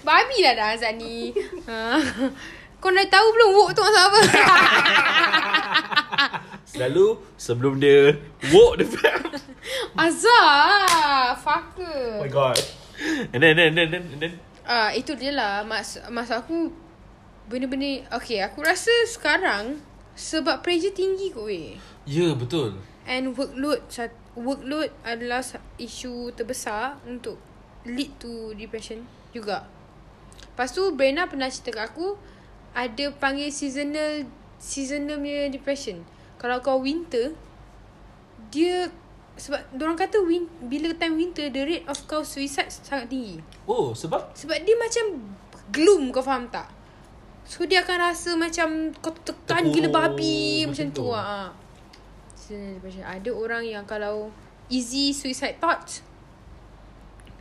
[0.07, 1.35] Babi lah dah Azad ni.
[1.67, 1.99] Ha.
[2.79, 4.19] Kau dah tahu belum walk tu maksud apa?
[6.71, 8.15] Selalu sebelum dia
[8.47, 9.11] walk dia.
[9.99, 11.35] Azad.
[11.43, 12.23] Fucker.
[12.23, 12.55] Oh my god.
[13.35, 14.33] And then, and then, and then, and then.
[14.63, 16.71] Ah, itu dia lah mas masa aku
[17.51, 19.79] benda-benda okay, aku rasa sekarang
[20.15, 21.75] sebab pressure tinggi kot weh.
[22.07, 22.79] Ya, betul.
[23.03, 23.83] And workload
[24.39, 25.43] workload adalah
[25.75, 27.39] isu terbesar untuk
[27.83, 29.03] lead to depression
[29.35, 29.67] juga.
[30.57, 32.17] Lepas tu Brenda pernah cerita kat aku
[32.73, 34.25] ada panggil seasonal
[34.57, 36.01] seasonal punya depression.
[36.41, 37.37] Kalau kau winter
[38.49, 38.89] dia
[39.37, 43.37] sebab orang kata win, bila time winter the rate of kau suicide sangat tinggi.
[43.69, 44.33] Oh, sebab?
[44.33, 45.29] Sebab dia macam
[45.69, 46.65] gloom kau faham tak?
[47.45, 51.05] So dia akan rasa macam kau tekan Terpuruk, gila babi macam macam tu.
[51.05, 51.13] tu.
[51.13, 51.53] Ha.
[52.33, 53.05] Seasonal depression.
[53.05, 54.33] Ada orang yang kalau
[54.73, 56.01] easy suicide thoughts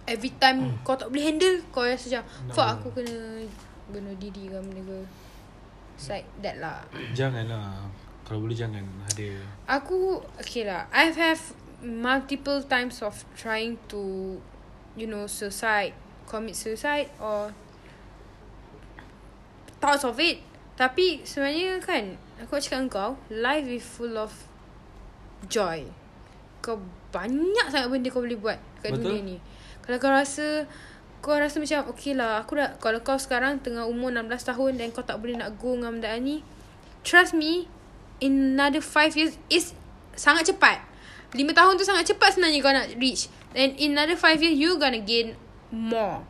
[0.06, 0.78] every time Hmm.
[0.86, 3.42] kau tak boleh handle kau rasa macam fuck aku kena
[3.90, 4.98] bunuh diri ke benda ke.
[5.96, 6.84] It's like that lah.
[7.16, 7.88] Janganlah.
[8.26, 9.28] Kalau boleh jangan ada.
[9.78, 10.84] Aku okay lah.
[10.90, 11.40] I have
[11.80, 14.36] multiple times of trying to
[14.98, 15.94] you know suicide,
[16.26, 17.54] commit suicide or
[19.80, 20.42] thoughts of it.
[20.76, 24.32] Tapi sebenarnya kan aku nak cakap kau life is full of
[25.48, 25.86] joy.
[26.60, 26.76] Kau
[27.14, 29.16] banyak sangat benda kau boleh buat kat Betul.
[29.16, 29.36] dunia ni.
[29.86, 30.66] Kalau kau rasa
[31.22, 34.94] kau rasa macam okay lah aku dah kalau kau sekarang tengah umur 16 tahun dan
[34.94, 36.46] kau tak boleh nak go dengan benda ni
[37.02, 37.66] trust me
[38.18, 39.74] in another 5 years is
[40.18, 40.82] sangat cepat.
[41.34, 43.30] 5 tahun tu sangat cepat sebenarnya kau nak reach.
[43.54, 45.38] And in another 5 years you gonna gain
[45.70, 46.26] more.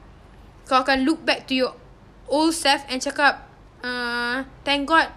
[0.68, 1.72] Kau akan look back to your
[2.28, 3.46] old self and cakap
[3.80, 5.08] uh, thank god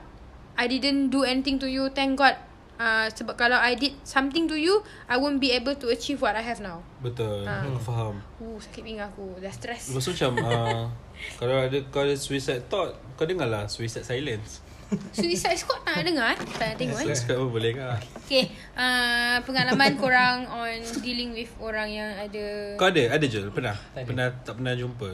[0.60, 1.88] I didn't do anything to you.
[1.92, 2.49] Thank god
[2.80, 6.34] uh, sebab kalau I did something to you I won't be able to achieve what
[6.34, 7.44] I have now Betul.
[7.44, 7.62] Ha.
[7.62, 8.16] Aku faham.
[8.40, 10.84] uh, sakit pinggang aku dah stress Lepas tu macam uh,
[11.40, 14.64] Kalau ada Kau ada suicide thought Kau dengar lah Suicide silence
[15.12, 16.38] Suicide Squad tak nak dengar eh?
[16.56, 21.32] Tak nak tengok eh Suicide Squad pun boleh kan Okay uh, Pengalaman korang On dealing
[21.32, 24.08] with Orang yang ada Kau ada Ada Jul Pernah Tak ada.
[24.08, 25.10] Pernah Tak pernah jumpa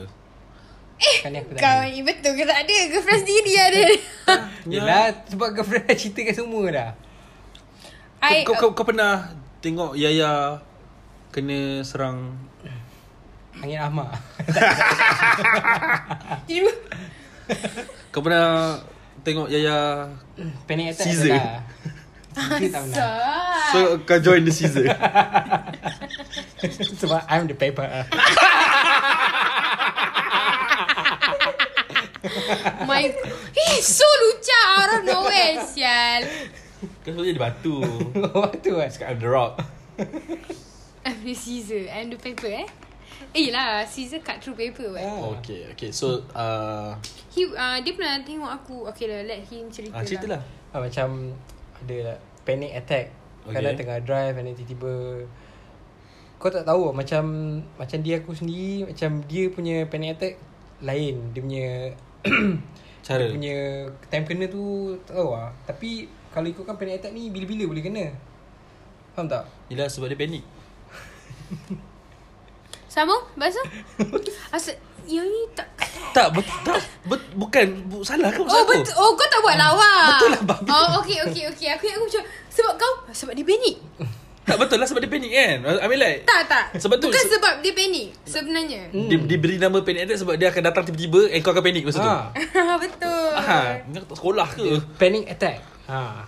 [0.96, 1.92] Kan aku tak Kau ada.
[1.92, 3.82] ni betul ke tak ada Girlfriend sendiri ada
[4.64, 6.90] Yelah sebab girlfriend dah ceritakan semua dah.
[8.22, 9.28] I, kau, kau, kau, kau pernah
[9.60, 10.62] Tengok Yaya
[11.34, 12.46] Kena serang?
[13.56, 13.88] Angin uh,
[18.12, 18.76] Kau pernah
[19.24, 20.12] Tengok Yaya
[20.68, 21.36] Panic attack Caesar.
[21.36, 21.60] lah.
[23.72, 24.84] So kau join the season
[27.00, 27.84] Sebab I'm the paper.
[32.88, 33.02] My
[33.56, 34.64] He's so lucah.
[34.76, 36.28] Out of nowhere Sial
[37.04, 37.80] Kau sebab jadi batu
[38.44, 38.88] Waktu kan.
[38.92, 39.52] Sekarang the rock
[41.06, 42.68] I'm the Caesar I'm the paper eh
[43.32, 45.00] Eh lah Caesar cut through paper what?
[45.00, 45.40] Ah.
[45.40, 46.92] Okay Okay So uh,
[47.32, 50.42] He, uh, Dia pernah tengok aku Okay lah Let him cerita ah, Cerita lah
[50.76, 51.32] Ah, macam
[51.80, 53.08] ada lah panic attack.
[53.08, 53.48] Okay.
[53.48, 53.54] Okay.
[53.56, 55.24] Kadang tengah drive and then tiba-tiba
[56.36, 57.24] kau tak tahu macam
[57.80, 60.34] macam dia aku sendiri macam dia punya panic attack
[60.84, 61.68] lain dia punya
[63.06, 63.56] Cara dia punya
[64.12, 65.48] time kena tu tak tahu lah.
[65.64, 68.04] Tapi kalau ikutkan panic attack ni bila-bila boleh kena.
[69.10, 69.48] Faham tak?
[69.66, 70.44] Yelah sebab dia panik
[72.86, 73.64] Sambung Bahasa?
[74.54, 75.68] Asal Yang ni tak
[76.12, 79.40] Tak, bet, tak bet, Bukan bu, Salah ke maksud Oh aku betul Oh kau tak
[79.40, 80.68] buat lawak Betul lah, babi.
[80.68, 81.68] Oh okay okay okay.
[81.72, 83.76] Aku ingat aku macam Sebab kau Sebab dia panik
[84.44, 85.56] Tak betul lah sebab dia panik kan?
[85.64, 86.64] I mean like Tak tak.
[86.76, 88.80] Sebab tu- Bukan se- sebab dia panik Sebenarnya.
[88.92, 91.82] Dia, dia beri nama panic attack sebab dia akan datang tiba-tiba And kau akan panik
[91.82, 92.08] masa tu.
[92.08, 92.16] Ha.
[92.84, 93.30] Betul.
[93.32, 94.64] Ah, Kau tak sekolah ke?
[94.96, 95.75] Panic attack.
[95.86, 96.26] Ha.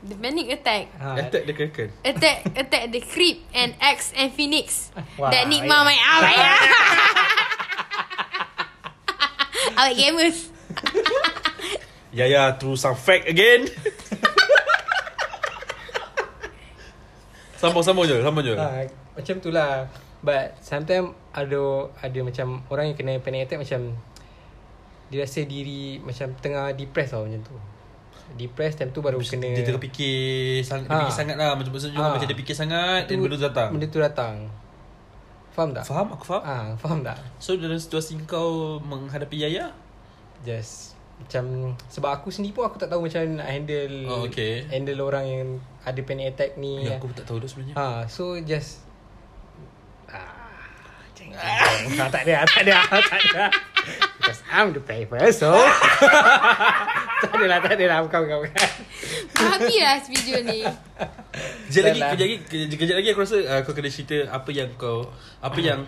[0.00, 0.88] The panic attack.
[0.96, 1.12] Ha.
[1.20, 4.88] Attack dia kan Attack Attack the creep And X and Phoenix.
[5.20, 6.52] Wah, That Nigma my Awak ya
[9.76, 10.38] Awak gamers.
[12.10, 13.68] Yaya through some fact again.
[17.60, 18.56] Sambung-sambung je Sambung je.
[18.56, 18.88] Ha,
[19.20, 19.84] macam tu lah.
[20.24, 23.96] But sometimes ada ada macam orang yang kena panic attack macam
[25.12, 27.56] dia rasa diri macam tengah depressed tau macam tu.
[28.32, 30.14] Depressed time tu baru kena Dia tengah fikir
[30.60, 30.98] sang, Dia Ha.
[31.02, 32.12] fikir sangat lah Macam maksudnya Ha.
[32.12, 34.34] Macam dia fikir sangat Dan tu- benda tu datang Benda tu datang.
[35.50, 35.82] Faham tak?
[35.82, 37.18] Faham aku faham Ah, faham tak?
[37.36, 39.74] So dalam situasi kau Menghadapi Yaya
[40.40, 44.64] Just macam sebab aku sendiri pun aku tak tahu macam nak handle Oh, okay.
[44.66, 45.48] handle orang yang
[45.82, 46.80] ada panic attack ni.
[46.82, 48.88] Ya, aku pun tak tahu dah sebenarnya Ha, so just
[50.08, 50.32] ah.
[51.36, 52.76] Ah, tak ada, tak ada,
[53.12, 53.44] tak ada.
[54.16, 55.50] Because I'm the paper, so
[57.20, 58.68] tak ada lah, tak ada lah, bukan, bukan, bukan.
[59.32, 60.60] Habis lah video ni
[61.66, 62.10] Kejap lagi, lah.
[62.10, 65.06] kejap lagi, kejap, kejap lagi aku rasa uh, kau kena cerita apa yang kau
[65.38, 65.80] apa yang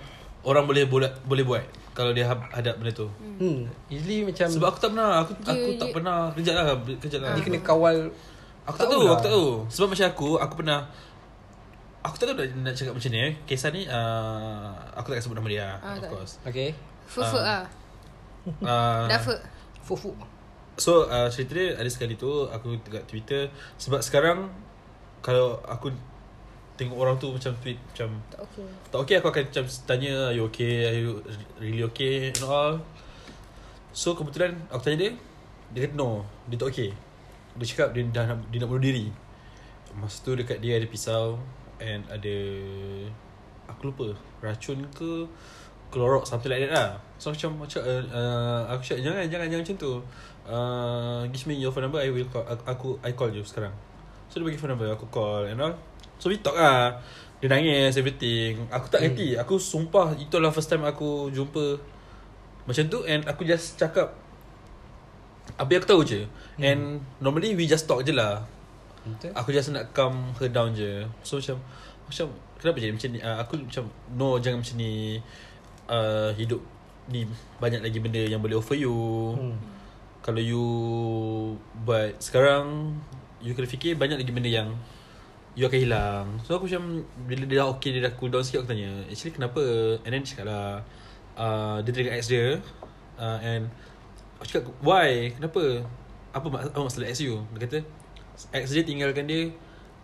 [0.42, 1.62] orang boleh boleh boleh buat
[1.92, 3.04] kalau dia hab- hadap benda tu.
[3.36, 6.64] Hmm, usually macam Sebab aku tak pernah, aku Dia- aku tak dia- pernah kejap lah,
[6.96, 7.32] kejap lah.
[7.32, 7.96] dia kena kawal
[8.62, 9.12] Aku tak tahu, Tahulah.
[9.12, 9.50] aku tak tahu.
[9.68, 10.80] Sebab macam aku, aku pernah
[12.00, 13.32] Aku tak tahu nak, nak cakap macam ni eh.
[13.42, 16.10] Kisah ni uh, Aku tak akan sebut nama dia Ah, Of tak.
[16.10, 16.70] course Okay
[17.04, 17.42] Fufu Ah.
[17.42, 17.62] lah
[18.66, 19.38] uh, Dafa
[19.82, 20.14] Fufu.
[20.78, 23.52] So uh, cerita dia ada sekali tu Aku dekat Twitter.
[23.76, 24.48] Sebab sekarang
[25.20, 25.92] Kalau aku
[26.72, 30.34] Tengok orang tu macam tweet Macam Tak okay Tak okay aku akan macam tanya Are
[30.34, 30.74] you okay?
[30.88, 31.12] Are you
[31.60, 32.80] really okay And all?
[33.92, 35.12] So kebetulan Aku tanya dia
[35.76, 36.90] Dia kata no Dia tak okay.
[37.60, 39.12] Dia cakap dia dah nak, dia nak bunuh diri.
[39.92, 41.36] Masa tu dekat dia ada pisau
[41.76, 42.36] And ada
[43.68, 45.28] Aku lupa Racun ke
[45.92, 46.88] Clorox Something like that lah.
[47.20, 49.92] So macam macam uh, uh, Aku cakap jangan Jangan jangan macam tu.
[50.42, 53.70] Uh, Give me your phone number I will call Aku, aku I call you sekarang.
[54.32, 55.76] So dia bagi phone number Aku call and all.
[56.16, 56.98] So we talk lah.
[57.44, 58.64] Dia nangis everything.
[58.72, 59.36] Aku tak ngerti.
[59.36, 61.76] Aku sumpah Itulah first time aku jumpa
[62.64, 64.16] Macam tu And aku just cakap
[65.60, 66.24] Apa yang aku tahu je.
[66.56, 68.42] And normally we just talk je lah.
[69.04, 69.30] Betul.
[69.36, 71.04] Aku just nak calm her down je.
[71.22, 71.60] So macam
[72.08, 72.26] Macam
[72.62, 73.84] Kenapa jadi macam ni uh, Aku macam
[74.14, 75.18] No jangan macam ni
[75.92, 76.64] uh, Hidup
[77.12, 77.28] Ni
[77.60, 78.96] Banyak lagi benda yang boleh offer you.
[79.36, 79.60] Hmm.
[80.24, 80.64] Kalau you
[81.84, 82.96] Buat Sekarang
[83.44, 84.72] You kena fikir Banyak lagi benda yang
[85.52, 86.26] You akan hilang.
[86.48, 89.36] So aku macam Bila dia dah okay Dia dah cool down sikit Aku tanya Actually
[89.36, 89.62] kenapa
[90.00, 90.80] And then dia cakap lah
[91.36, 92.56] uh, Dia dengan ex dia
[93.20, 93.68] uh, And
[94.40, 95.36] Aku cakap Why?
[95.36, 95.84] Kenapa?
[96.32, 97.44] Apa, mak- apa masalah ex you?
[97.52, 97.78] Dia kata
[98.56, 99.52] Ex dia tinggalkan dia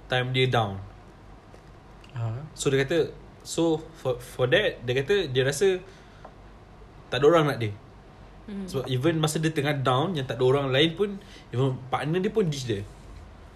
[0.09, 0.81] Time dia down.
[2.17, 2.33] Ha.
[2.57, 3.13] So dia kata
[3.47, 5.79] So for for that Dia kata Dia rasa
[7.09, 7.73] Tak ada orang nak dia.
[8.49, 8.65] Hmm.
[8.65, 11.11] Sebab even masa dia tengah down Yang tak ada orang lain pun
[11.53, 12.83] Even partner dia pun ditch dia.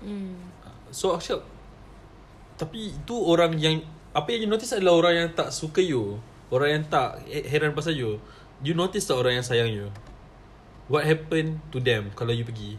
[0.00, 0.36] Hmm.
[0.92, 1.42] So aku cakap
[2.60, 6.20] Tapi itu orang yang Apa yang you notice adalah orang yang tak suka you.
[6.52, 8.20] Orang yang tak he- heran pasal you.
[8.60, 9.88] You notice tak orang yang sayang you?
[10.92, 12.76] What happened to them Kalau you pergi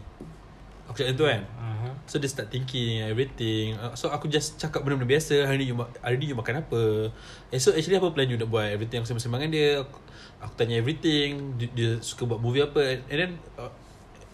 [0.94, 1.42] macam tu kan?
[1.58, 1.88] Aha.
[2.06, 3.74] So dia start thinking Everything.
[3.74, 5.42] Uh, So aku just cakap benda-benda biasa.
[5.50, 7.10] Hari ni you, hari ni you makan apa?
[7.50, 8.70] Eh, So actually apa plan you nak buat?
[8.70, 9.68] Everything aku sembang-sembang dengan dia.
[9.82, 9.98] Aku,
[10.38, 11.58] aku tanya everything.
[11.58, 13.02] Dia, dia suka buat movie apa?
[13.10, 13.72] And then uh,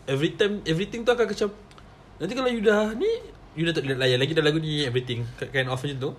[0.05, 1.49] Every time Everything tu akan macam
[2.21, 3.09] Nanti kalau you dah ni
[3.57, 5.25] You dah tak boleh layan lagi dah lagu ni Everything.
[5.41, 6.11] Kind of macam tu.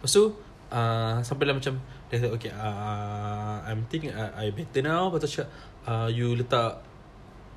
[0.00, 0.24] Lepas tu
[0.74, 1.78] uh, Sampai lah macam
[2.10, 5.08] Dia kata okay uh, I'm thinking uh, I better now.
[5.12, 5.48] Lepas tu cakap
[5.86, 6.80] uh, You letak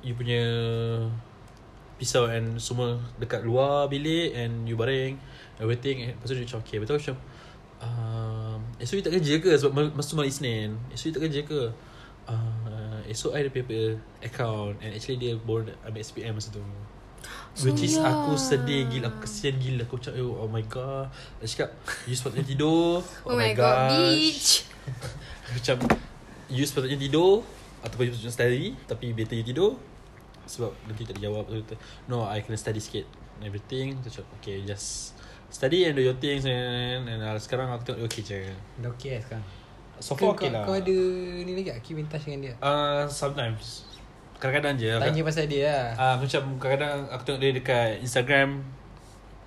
[0.04, 0.42] You punya
[1.98, 5.18] Pisau and semua Dekat luar bilik And you baring
[5.58, 6.06] Everything.
[6.06, 7.16] And Lepas tu dia macam Okay Betul macam
[7.82, 9.50] um, Esok you tak kerja ke?
[9.58, 10.78] Sebab ma- masa tu malam Isnin.
[10.94, 11.60] Esok you tak kerja ke?
[12.30, 16.62] Uh, Esok I ada paper account And actually dia baru ambil SPM masa tu.
[17.58, 18.30] Which is Sayang.
[18.30, 19.82] aku sedih gila Aku kesian gila.
[19.82, 21.10] Aku cakap Oh my god.
[21.42, 21.74] Dia cakap
[22.06, 23.02] You sepatutnya tidur.
[23.26, 23.98] Oh, my god gosh.
[23.98, 24.50] Bitch.
[25.58, 25.76] Macam
[26.46, 27.42] You sepatutnya tidur
[27.82, 29.74] Ataupun you sepatutnya study Tapi better you tidur
[30.48, 31.76] Sebab nanti tak dijawab kata,
[32.08, 33.04] No I kena study sikit
[33.38, 34.00] and Everything.
[34.00, 35.14] Dia cakap Okay just
[35.48, 38.40] Study and do your things And, and uh, sekarang aku tengok dia okay je.
[38.80, 39.46] Dah okay lah sekarang.
[39.98, 40.64] So kau, far okay kau, lah.
[40.64, 40.98] Kau ada
[41.44, 41.78] ni lagi tak?
[41.84, 42.54] Keep in touch dengan dia?
[42.60, 43.84] Uh, Sometimes.
[44.38, 44.92] Kadang-kadang je.
[44.96, 45.86] Tanya pasal dia lah.
[45.96, 48.48] Ah uh, macam kadang-kadang aku tengok dia dekat Instagram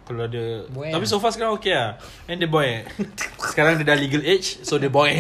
[0.02, 1.12] kalau ada Boy Tapi lah.
[1.14, 1.96] so far sekarang okay lah.
[2.28, 2.84] And dia boy.
[3.54, 5.14] Sekarang dia dah legal age So dia boy.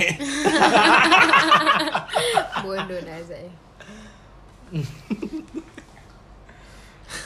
[2.65, 3.47] Bodoh lah Azad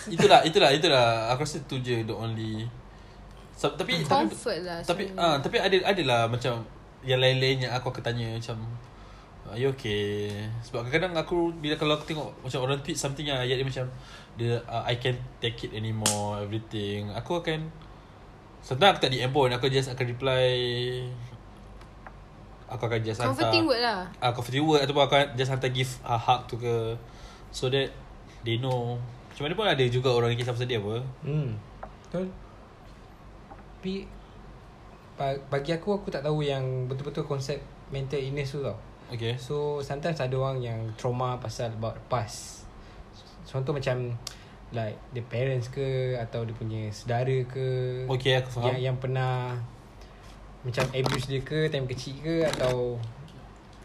[0.10, 1.32] Itulah Itulah Itulah.
[1.34, 2.66] Aku rasa tu je The only.
[3.56, 5.32] So, Tapi tapi, Comfort lah tapi sebenarnya.
[5.32, 6.60] ah tapi ada adalah macam
[7.08, 8.58] Yang lain-lain yang aku akan tanya Macam
[9.46, 10.44] Are you okay?
[10.66, 13.86] Sebab kadang-kadang aku Bila kalau aku tengok Macam orang tweet something yang Ayat dia macam
[14.36, 17.08] dia, uh, I can't take it anymore Everything.
[17.16, 17.72] Aku akan
[18.60, 20.52] Sometimes aku tak DM pun Aku just akan reply.
[22.66, 24.00] Aku akan just Comforting hantar word lah.
[24.20, 24.82] Ah, uh, comforting word.
[24.84, 26.98] Ataupun aku akan just hantar give a hug tu ke
[27.54, 27.94] So that
[28.44, 29.00] They know
[29.36, 30.96] Macam mana pun ada juga orang yang kisah pasal dia apa.
[31.22, 31.60] Hmm.
[32.02, 32.32] Betul.
[33.76, 34.08] Tapi
[35.14, 38.80] ba- Bagi aku Aku tak tahu yang Betul-betul konsep Mental illness tu tau.
[39.08, 39.36] Okay.
[39.36, 42.64] So sometimes ada orang yang Trauma pasal about past.
[43.44, 44.16] Contoh macam
[44.72, 47.68] Like The parents ke Atau dia punya Saudara ke.
[48.10, 48.72] Okay aku faham.
[48.72, 49.52] Yang, yang pernah
[50.64, 52.96] Macam abuse dia ke Time kecil ke Atau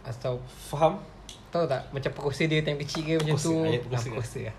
[0.01, 1.03] Atau Faham?
[1.51, 1.83] Tahu tak?
[1.91, 3.67] Macam perkosa dia time kecil ke Macam Perkosa, tu.
[3.67, 4.11] ayat perkosa Ah, ke?
[4.15, 4.57] perkosa lah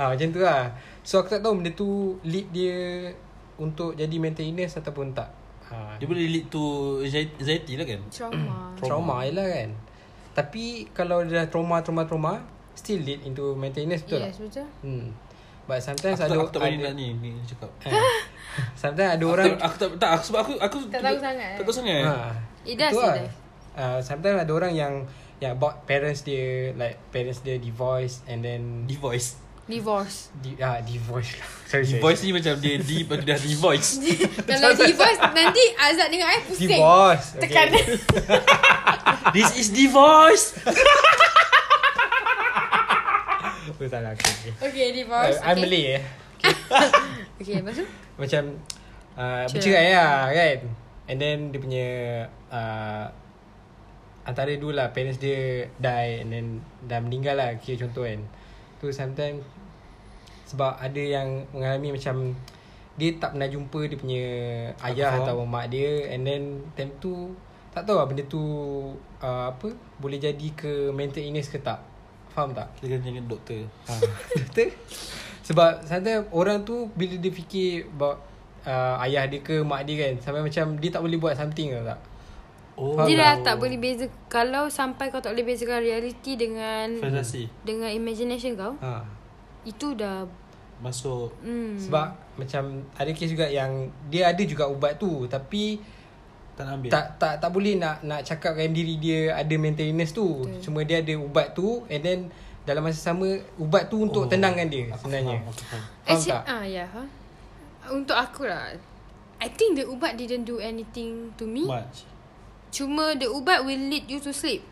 [0.00, 3.10] ah, Macam tu lah So aku tak tahu benda tu Lead dia
[3.56, 5.32] Untuk jadi mental illness Ataupun tak
[5.72, 8.00] ah, Dia boleh lead to anxiety, lah kan?
[8.12, 8.56] Trauma.
[8.80, 9.68] Trauma je lah kan
[10.36, 12.44] Tapi Kalau dah trauma-trauma-trauma
[12.76, 14.44] Still lead into mental illness Betul yes, tak?
[14.44, 14.68] betul.
[14.84, 15.06] Hmm.
[15.66, 17.90] But sometimes Aku tak, ada aku tak berani ada, nak ni, ni cakap eh,
[18.80, 21.52] Sometimes ada Aku orang tak, aku tak, tak, aku, sebab aku, aku Tak tahu sangat,
[21.58, 22.14] Tak tahu sangat ha,
[22.66, 23.14] It does, it lah.
[23.18, 23.34] does.
[23.76, 24.92] Uh, sometimes ada orang yang
[25.36, 30.30] Yang about parents dia Like parents dia divorce And then Divoice Divorce.
[30.38, 31.98] di, ah, Divorce lah Sorry, sorry.
[31.98, 33.90] Divoice ni macam dia di Lepas tu dah divoice
[34.46, 36.70] Kalau divorce nanti Azad dengan I pusing.
[36.70, 37.42] Divorce okay.
[37.50, 37.68] Tekan.
[39.34, 40.54] This is divorce
[43.76, 44.52] Oh salah okay, okay.
[44.72, 45.36] okay, divorce.
[45.36, 45.66] Uh, I'm okay.
[45.68, 46.02] Malay eh
[47.36, 47.84] Okay, lepas tu?
[48.16, 48.42] Macam
[49.18, 49.52] uh, Cerai.
[49.52, 50.58] Bercerai lah kan
[51.06, 51.88] And then dia punya
[52.48, 53.04] uh,
[54.26, 56.46] Antara dua lah Parents dia die And then
[56.84, 58.20] Dah meninggal lah Kira contoh kan.
[58.82, 59.46] Tu sometimes
[60.50, 62.34] Sebab ada yang Mengalami macam
[62.98, 64.24] Dia tak pernah jumpa Dia punya
[64.82, 66.42] Ayah atau mak dia And then
[66.74, 67.32] Time tu
[67.70, 68.42] Tak tahu lah benda tu
[69.22, 69.70] uh, Apa
[70.02, 71.78] Boleh jadi ke Mental illness ke tak.
[72.36, 72.68] Faham tak?
[72.84, 73.64] Dia kena dengan doktor.
[73.88, 73.96] Ha,
[74.44, 74.68] betul.
[75.40, 78.20] Sebab sometimes orang tu bila dia fikir about
[78.68, 81.96] uh, ayah dia ke mak dia kan sampai macam dia tak boleh buat something tau
[81.96, 82.00] tak.
[82.76, 87.48] Oh Dia dah tak boleh beza Kalau sampai kau tak boleh bezakan reality dengan Fantasi
[87.64, 89.00] Dengan imagination kau Ha.
[89.64, 90.28] Itu dah
[90.78, 91.80] Masuk hmm.
[91.80, 95.80] Sebab macam ada kes juga yang dia ada juga ubat tu tapi
[96.52, 100.12] Tak nak ambil tak tak tak boleh nak nak cakapkan diri dia ada mental illness
[100.12, 100.44] tu.
[100.44, 100.60] Betul.
[100.60, 102.18] Cuma dia ada ubat tu and then
[102.68, 103.24] dalam masa sama
[103.56, 105.36] ubat tu untuk Oh, tenangkan dia aku sebenarnya.
[105.40, 105.80] faham, aku faham.
[105.80, 106.42] Faham Actually, tak?
[106.44, 106.84] ah ya.
[106.84, 107.02] Ha?
[107.88, 108.64] Untuk aku lah.
[109.36, 111.64] I think the ubat didn't do anything to me.
[111.64, 112.04] Much
[112.68, 114.62] Cuma the ubat will lead you to sleep.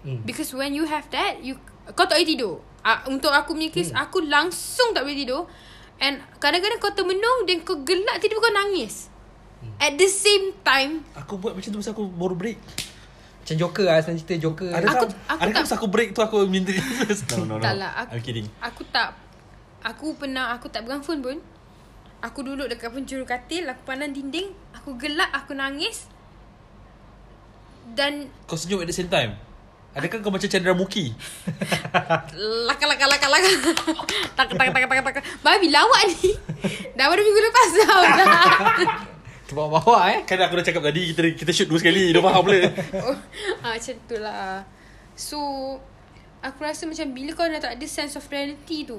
[0.00, 0.22] Hmm.
[0.22, 2.54] Because when you have that, you kau tak boleh tidur.
[2.80, 4.02] Ah, untuk aku punya case, Hmm.
[4.02, 5.46] aku langsung tak boleh tidur.
[5.96, 9.06] And kadang-kadang kau termenung dan kau gelak tiba-tiba kau nangis.
[9.58, 9.70] Hmm.
[9.78, 12.58] At the same time, Aku buat macam tu Pasal aku baru break
[13.38, 15.86] Macam Joker lah Senang cerita Joker Ada Aku- tak aku Ada tak- kan pasal aku
[15.88, 16.74] break tu Aku minta
[17.38, 19.14] No no no Tak lah, aku- I'm kidding aku tak
[19.82, 21.38] aku pernah aku tak pegang phone pun.
[22.20, 26.06] Aku duduk dekat penjuru katil, aku pandang dinding, aku gelak, aku nangis.
[27.92, 29.34] Dan Kau senyum at the same time
[29.92, 31.12] Adakah kau macam Chandra Muki
[32.68, 33.50] laka laka laka laka.
[34.40, 35.24] tak tak tak tak tak.
[35.44, 36.32] Babi lawak ni.
[36.96, 38.02] Dah baru minggu lepas tau.
[39.52, 42.72] Terbawa-bawa eh Kan aku dah cakap tadi Kita kita shoot dua sekali Dah faham pula
[43.04, 43.16] oh,
[43.68, 44.64] ah, macam tu lah.
[45.12, 45.38] So
[46.42, 48.98] aku rasa macam bila kau dah tak ada sense of reality tu,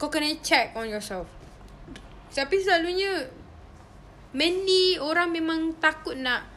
[0.00, 1.28] kau kena check on yourself.
[2.32, 3.28] Tapi selalunya
[4.32, 6.48] mainly orang memang takut nak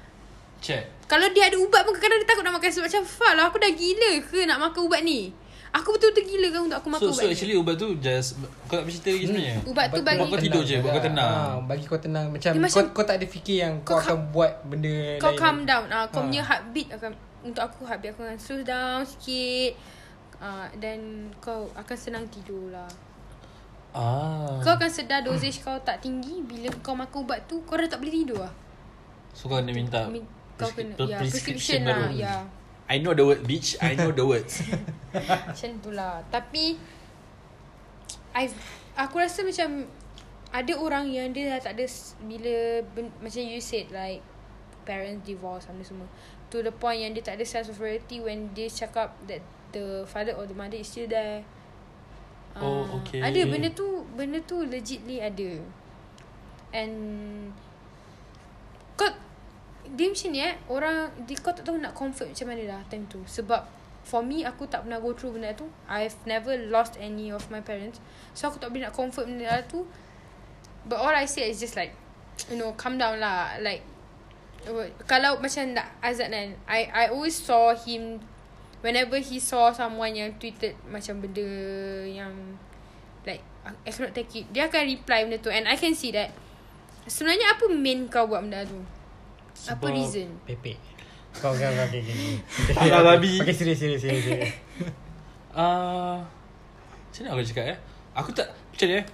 [0.63, 3.43] Check Kalau dia ada ubat pun kadang-kadang dia takut nak makan Sebab macam fuck lah
[3.45, 5.29] Aku dah gila ke nak makan ubat ni?
[5.71, 7.31] Aku betul-betul gila kan untuk aku makan So, ubat so ni.
[7.31, 8.29] actually ubat tu just
[8.65, 9.55] Kau tak bercerita lagi sebenarnya?
[9.65, 11.29] Ubat tu bagi kau tidur je Buat kau tenang.
[11.29, 12.25] ha, Bagi kau tenang.
[12.27, 15.29] Macam, Dia kau, macam- kau tak ada fikir yang Kau, kau akan buat benda Kau
[15.29, 15.37] lain.
[15.37, 15.85] calm down.
[15.87, 16.25] Ah, Kau Ha.
[16.25, 17.11] punya heartbeat akan
[17.43, 19.71] Untuk aku heartbeat aku akan slow down sikit.
[20.37, 20.99] Ah, Dan
[21.37, 22.89] kau akan senang tidur lah.
[23.91, 24.57] Ah.
[24.59, 27.99] Kau akan sedar dosage kau tak tinggi Bila kau makan ubat tu Kau dah tak
[27.99, 28.51] boleh tidur lah.
[29.31, 30.23] So kau kena minta Mi-
[30.55, 32.07] Kau kena Ya prescription baru.
[32.07, 32.35] lah Ya.
[32.85, 33.75] I know the word bitch.
[33.81, 34.61] I know the words.
[35.49, 36.21] Macam tu lah.
[36.29, 36.77] Tapi
[38.31, 38.45] I
[38.95, 39.87] Aku rasa macam
[40.51, 41.83] Ada orang yang dia dah tak ada
[42.23, 42.55] Bila
[42.95, 44.23] ben, Macam you said like
[44.83, 46.07] Parents divorce Sama semua.
[46.47, 49.41] To the point yang dia tak ada sense of reality When dia cakap That
[49.71, 51.43] the father or the mother is still there.
[52.55, 53.19] Oh, Ah, okay.
[53.19, 55.59] Ada benda tu Benda tu legitly ada.
[56.71, 56.95] And
[58.95, 59.11] Kau
[59.93, 60.55] Dia macam ni eh.
[60.65, 60.97] Orang
[61.29, 63.21] di, Kau tak tahu nak comfort macam mana dah Time tu.
[63.29, 63.61] Sebab
[64.05, 65.69] For me Aku tak pernah go through benda tu.
[65.85, 68.01] I've never lost any of my parents.
[68.33, 69.85] So aku tak boleh nak comfort benda tu.
[70.85, 71.93] But all I say is just like
[72.49, 73.57] You know Calm down lah.
[73.61, 73.85] Like
[75.05, 78.21] Kalau macam nak Azad kan I I always saw him
[78.85, 81.45] Whenever he saw someone yang tweeted Macam benda
[82.05, 82.33] yang
[83.25, 84.45] Like I cannot take it.
[84.53, 85.49] Dia akan reply benda tu.
[85.49, 86.29] And I can see that
[87.09, 88.77] Sebenarnya apa main kau buat benda tu
[89.55, 90.27] Apa Sebab- reason?
[90.43, 90.77] Pepek.
[91.33, 92.39] Kau kau kau okay, okay,
[92.71, 92.79] okay.
[92.85, 93.39] Alah, babi.
[93.39, 94.51] Okay serius serius serius, serius.
[95.55, 96.19] Ah,
[97.07, 97.77] Macam mana aku cakap eh?
[98.13, 99.05] Aku tak Macam ni eh?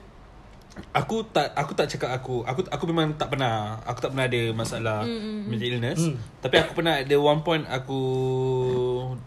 [0.92, 4.42] Aku tak aku tak cakap aku aku aku memang tak pernah aku tak pernah ada
[4.52, 6.00] masalah mm, mental illness.
[6.02, 6.16] Mm.
[6.40, 8.02] tapi aku pernah ada one point aku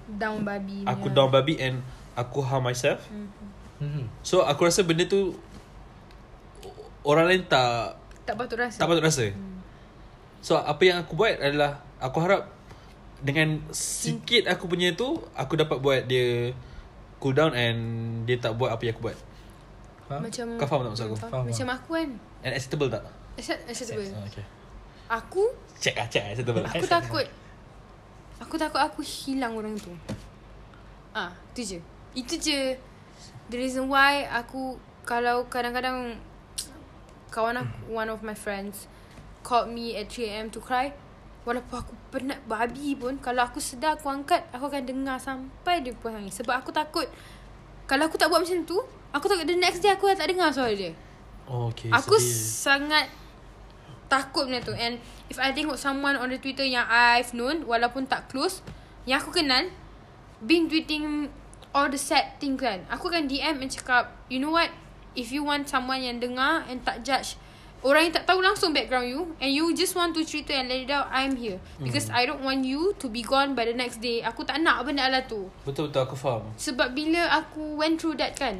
[0.09, 1.85] Down babi aku down babi and
[2.15, 3.05] aku harm myself.
[3.77, 4.09] Hmm.
[4.21, 5.37] so aku rasa benda tu
[7.03, 8.81] orang lain tak Tak patut rasa?
[8.81, 9.29] tak patut rasa
[10.45, 12.53] So apa yang aku buat adalah Aku harap
[13.25, 16.53] Dengan sikit aku punya tu Aku dapat buat dia
[17.17, 17.81] Cool down and
[18.29, 19.17] Dia tak buat apa yang aku buat.
[20.13, 20.21] Ha?
[20.21, 21.17] Macam Kau faham tak maksud aku?
[21.17, 21.33] Faham.
[21.33, 22.11] Faham, Macam aku kan.
[22.45, 23.05] And acceptable tak?
[23.41, 24.05] Accept, acceptable.
[24.13, 24.45] Oh, okay.
[25.09, 25.43] Aku
[25.81, 26.65] Check lah check acceptable.
[26.69, 27.27] Aku takut.
[28.45, 29.97] Aku takut aku hilang orang tu.
[31.17, 31.81] Ah, tu je.
[32.13, 32.77] Itu je
[33.49, 34.77] The reason why aku
[35.09, 36.21] Kalau kadang-kadang
[37.33, 38.93] Kawan aku One of my friends
[39.45, 40.89] Called me at 3am to cry.
[41.45, 45.93] Walaupun aku penat babi pun Kalau aku sedar aku angkat Aku akan dengar sampai dia
[45.93, 46.41] puas nangis.
[46.41, 47.05] Sebab aku takut
[47.85, 48.81] Kalau aku tak buat macam tu
[49.13, 50.97] Aku takut the next day aku dah tak dengar suara dia.
[51.45, 52.33] Oh, okay Aku sedih.
[52.65, 53.07] sangat
[54.09, 54.73] takut benda tu.
[54.73, 54.97] And
[55.29, 58.65] if I tengok someone on the Twitter yang I've known Walaupun tak close
[59.05, 59.69] Yang aku kenal
[60.41, 61.29] Been tweeting
[61.75, 62.87] all the sad things kan.
[62.89, 64.73] Aku akan DM and cakap You know what?
[65.13, 67.37] If you want someone yang dengar and tak judge
[67.85, 70.73] Orang yang tak tahu langsung background you And you just want to treat it and
[70.73, 71.61] let it out I'm here.
[71.77, 74.25] Because I don't want you to be gone by the next day.
[74.25, 75.53] Aku tak nak benda ala tu.
[75.69, 76.49] Betul-betul aku faham.
[76.57, 78.57] Sebab bila aku went through that kan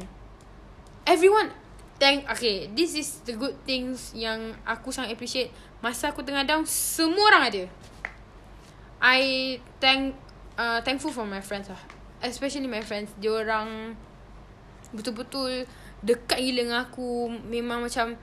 [1.09, 1.49] Everyone
[1.97, 5.49] Thank Okay This is the good things Yang aku sangat appreciate.
[5.81, 7.63] Masa aku tengah down Semua orang ada.
[9.01, 10.13] I Thank
[10.53, 11.81] uh, Thankful for my friends lah.
[12.21, 13.09] Especially my friends.
[13.17, 13.97] Diorang
[14.93, 15.65] Betul-betul
[16.05, 17.33] Dekat gila dengan aku.
[17.49, 18.13] Memang macam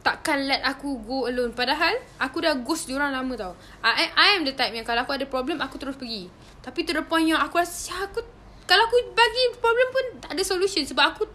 [0.00, 1.52] Takkan let aku go alone.
[1.52, 3.52] Padahal Aku dah ghost diorang lama tau.
[3.84, 6.24] I, I am the type yang Kalau aku ada problem Aku terus pergi.
[6.64, 8.24] Tapi to the point yang Aku rasa "Syah, aku
[8.64, 11.28] Kalau aku bagi problem pun Tak ada solution Sebab aku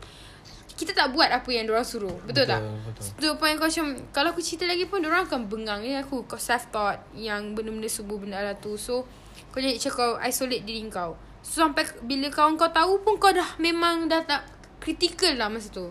[0.76, 2.14] Kita tak buat apa yang diorang suruh.
[2.26, 2.62] Betul, Betul, tak?
[2.90, 3.04] betul.
[3.22, 6.26] To the point kau macam Kalau aku cerita lagi pun Diorang akan bengang ni Aku
[6.26, 8.74] kau self thought Yang benda-benda subuh benda lah tu.
[8.82, 9.06] So
[9.54, 11.14] Kau jadi macam kau Isolate diri kau.
[11.46, 14.42] So sampai Bila kawan kau tahu pun Kau dah memang Dah tak
[14.82, 15.90] Critical lah masa tu.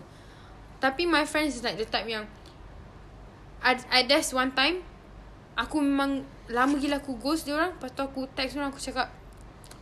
[0.79, 2.23] Tapi my friends is like the type yang
[3.65, 4.85] I, I there's one time
[5.57, 6.21] Aku memang
[6.53, 9.09] Lama gila aku ghost dia orang Lepas tu aku text orang Aku cakap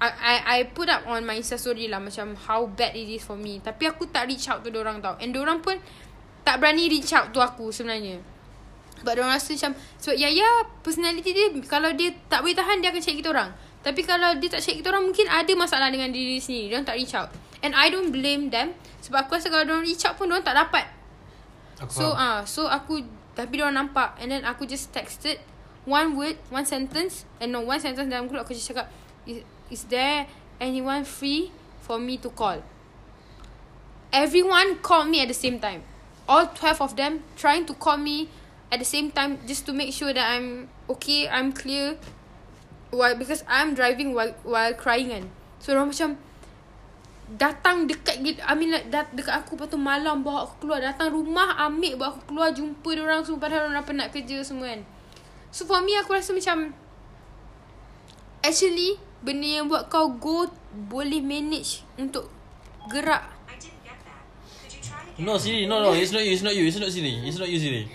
[0.04, 3.24] I, I I put up on my Insta story lah Macam how bad it is
[3.24, 3.64] for me.
[3.64, 5.16] Tapi aku tak reach out to orang tau.
[5.20, 5.80] And orang pun
[6.44, 8.20] Tak berani reach out to aku sebenarnya.
[9.00, 10.50] Sebab orang rasa macam Sebab Yaya
[10.84, 13.52] Personality dia Kalau dia tak boleh tahan Dia akan check kita orang.
[13.84, 16.66] Tapi kalau dia tak check kita orang Mungkin ada masalah dengan diri dia sendiri.
[16.72, 17.32] Dia tak reach out.
[17.64, 18.76] And I don't blame them.
[19.04, 20.84] Sebab aku rasa kalau dia reach out pun Dia tak dapat.
[21.80, 25.42] Aku So ah, uh, so aku tapi dia orang nampak and then aku just texted
[25.84, 28.88] one word, one sentence and no one sentence dalam group aku just cakap
[29.26, 30.28] is, is there
[30.62, 32.62] anyone free for me to call?
[34.14, 35.82] Everyone called me at the same time.
[36.30, 38.30] All 12 of them trying to call me
[38.72, 41.98] at the same time just to make sure that I'm okay, I'm clear.
[42.94, 43.14] Why?
[43.14, 45.26] Because I'm driving while while crying kan.
[45.60, 46.22] So orang macam
[47.40, 50.84] datang dekat I mean like dat, dekat aku Lepas tu malam bawa aku keluar.
[50.84, 53.40] Datang rumah ambil bawa aku keluar Jumpa orang semua.
[53.40, 54.82] Padahal orang penat kerja semua kan.
[55.54, 56.74] So for me aku rasa macam
[58.44, 62.28] Actually Benda yang buat kau go Boleh manage Untuk
[62.92, 63.24] Gerak.
[63.48, 64.26] I didn't get that.
[64.66, 65.24] Could you try again?
[65.24, 65.96] No Siri No no.
[65.96, 66.66] It's not you It's not you.
[66.68, 67.88] It's not Siri It's not you Siri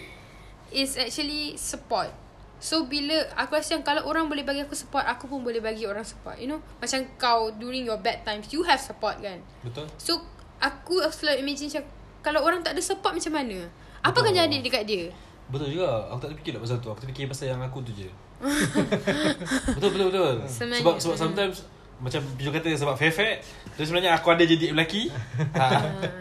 [0.72, 2.27] Is actually support
[2.59, 5.86] So bila Aku rasa yang Kalau orang boleh bagi aku support Aku pun boleh bagi
[5.86, 6.61] orang support You know?
[6.82, 9.38] Macam kau During your bad times You have support kan?
[9.62, 9.86] Betul.
[9.94, 10.18] So
[10.59, 11.84] Aku selalu imagine macam
[12.22, 13.70] Kalau orang tak ada support macam mana?
[14.02, 15.06] Apa akan jadi dekat dia?
[15.48, 16.06] Betul juga.
[16.12, 16.88] Aku tak terfikir lah pasal tu.
[16.92, 18.11] Aku terfikir pasal yang aku tu je.
[19.74, 20.36] Betul betul betul.
[20.46, 21.56] Sebenarnya, Sebab sebab sometimes
[21.99, 23.42] Macam Pijo kata sebab fair-fair
[23.74, 25.11] Terus sebenarnya aku ada jadi lelaki.
[25.59, 25.66] Ha,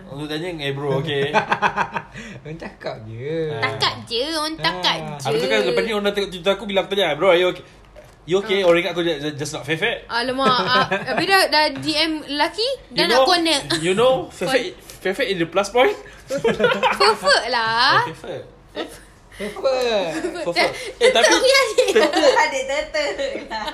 [0.09, 1.29] Untuk tanya Eh bro okay.
[2.41, 3.53] Orang cakap je.
[3.53, 3.61] Ah.
[3.69, 5.17] Takak je Orang takak Ah.
[5.17, 5.25] je.
[5.27, 7.49] Habis tu kan lepas ni orang tengok cerita aku Bila aku tanya Bro are you
[7.49, 7.63] okay?
[8.25, 8.59] You okay?
[8.61, 12.97] Orang ingat aku just, just not fair-fair Alamak ah, Habis dah, dah DM lelaki Dah
[12.97, 13.65] You nak know- connect.
[13.79, 14.13] You know
[14.97, 15.93] Fair-fair is the plus point.
[16.27, 18.01] Perfect lah.
[18.03, 18.41] Fair-fair
[19.37, 19.73] Apa
[20.49, 21.87] Fair-fair Eh tapi Aku yakin
[22.41, 23.05] Adik tete
[23.45, 23.65] lah.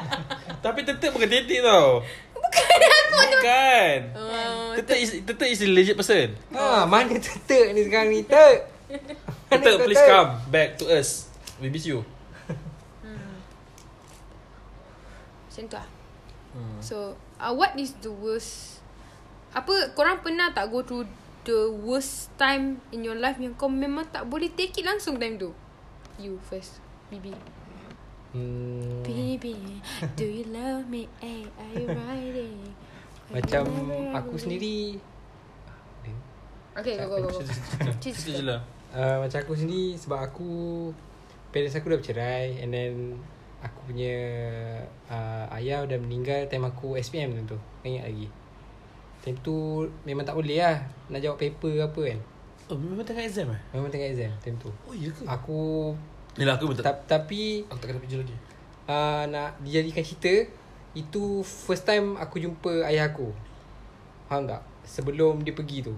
[0.59, 2.03] Tapi tetap bukan tetik tau.
[2.35, 3.99] Bukan aku Bukan.
[4.15, 6.35] Oh, Tetap is Tetap is a legit person.
[6.51, 8.27] Ha, mana tetek ni sekarang ni?
[8.27, 8.67] Tek?
[9.47, 11.31] Mana Tetap please come Back to us.
[11.63, 12.03] We miss you.
[15.47, 15.87] Macam tu lah.
[16.51, 16.79] Hmm.
[16.83, 18.83] So uh, What is the worst?
[19.55, 21.07] Apa Korang pernah tak go through
[21.43, 25.35] The worst time In your life Yang kau memang tak boleh Take it langsung time
[25.35, 25.51] tu?
[26.15, 26.79] You first
[27.11, 27.33] Bibi.
[28.33, 29.83] Hmm, Baby
[30.17, 31.05] Do you love me?
[31.21, 32.57] Hey Are you riding
[33.33, 33.65] macam
[34.13, 34.99] aku sendiri.
[36.77, 37.41] Okay go go go.
[37.81, 38.61] Itu je lah.
[38.93, 40.51] Uh, Macam aku sendiri Sebab aku
[41.49, 42.93] Parents aku dah bercerai And then
[43.65, 44.17] Aku punya
[45.09, 48.29] uh, Ayah dah meninggal Time aku SPM tu Kau ingat lagi
[49.23, 52.19] Time tu Memang tak boleh lah Nak jawab paper ke apa kan.
[52.67, 53.61] Oh memang tengah exam eh?
[53.71, 54.67] Memang tengah exam Time tu.
[54.83, 55.23] Oh iya ke?
[55.23, 55.91] Aku
[56.35, 58.35] Yelah aku betul Ta- Tapi Aku tak kena kerja lagi.
[58.85, 60.33] uh, Nak dijadikan cerita
[60.91, 63.31] Itu first time aku jumpa ayah aku.
[64.27, 64.59] Faham tak?
[64.83, 65.95] Sebelum dia pergi tu.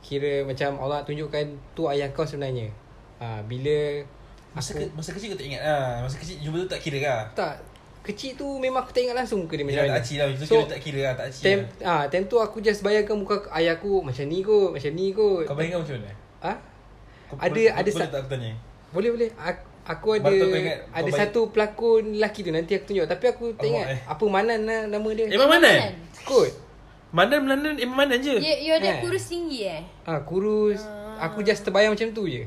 [0.00, 1.44] Kira macam Allah tunjukkan
[1.76, 2.72] Tu ayah kau sebenarnya.
[3.18, 4.00] Uh, Bila
[4.48, 5.60] Masa, aku ke, masa kecil kau tak ingat?
[5.60, 7.60] Lah Masa kecil jumpa tu tak kira lah Tak
[8.08, 9.94] Kecil tu memang aku tak ingat langsung muka dia macam Yelah mana.
[9.94, 10.26] tak acik lah.
[10.26, 11.84] Itu So, kira tak kira lah Tak Time, lah.
[11.84, 15.44] ah, time tu aku just bayangkan muka ayah aku Macam ni kot Macam ni kot.
[15.44, 16.12] Kau bayangkan macam mana?
[16.40, 16.56] Ah,
[17.26, 18.50] Kau, Ada- boleh, ada boleh sa- tak aku tanya?
[18.88, 19.28] Boleh boleh.
[19.36, 23.04] Aku, aku ada ingat, Ada satu pelakon lelaki tu Nanti aku tunjuk.
[23.04, 24.00] Tapi aku tak Alamak, ingat eh.
[24.08, 25.24] Apa Manan lah nama dia.
[25.28, 25.68] Emang mana?
[26.22, 26.50] Kot.
[27.08, 28.32] Mana Melanda Emang mana je?
[28.34, 28.96] You, you ada Eh.
[28.98, 29.80] kurus tinggi eh?
[30.02, 30.80] ah, Kurus.
[31.18, 32.44] Aku just terbayang macam tu je.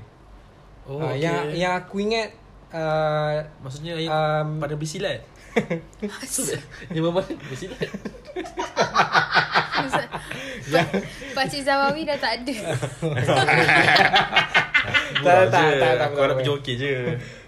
[0.84, 1.22] Oh ah, okay.
[1.22, 2.30] Yang yang aku ingat
[2.70, 5.22] uh, Maksudnya um, pada bersilat
[6.90, 7.90] Emang mana bersilat
[11.32, 12.56] Pakcik Zawawi dah tak ada.
[15.22, 16.38] Tak, tak, tak, Aku tak, harap tak.
[16.40, 16.94] kerja okey je.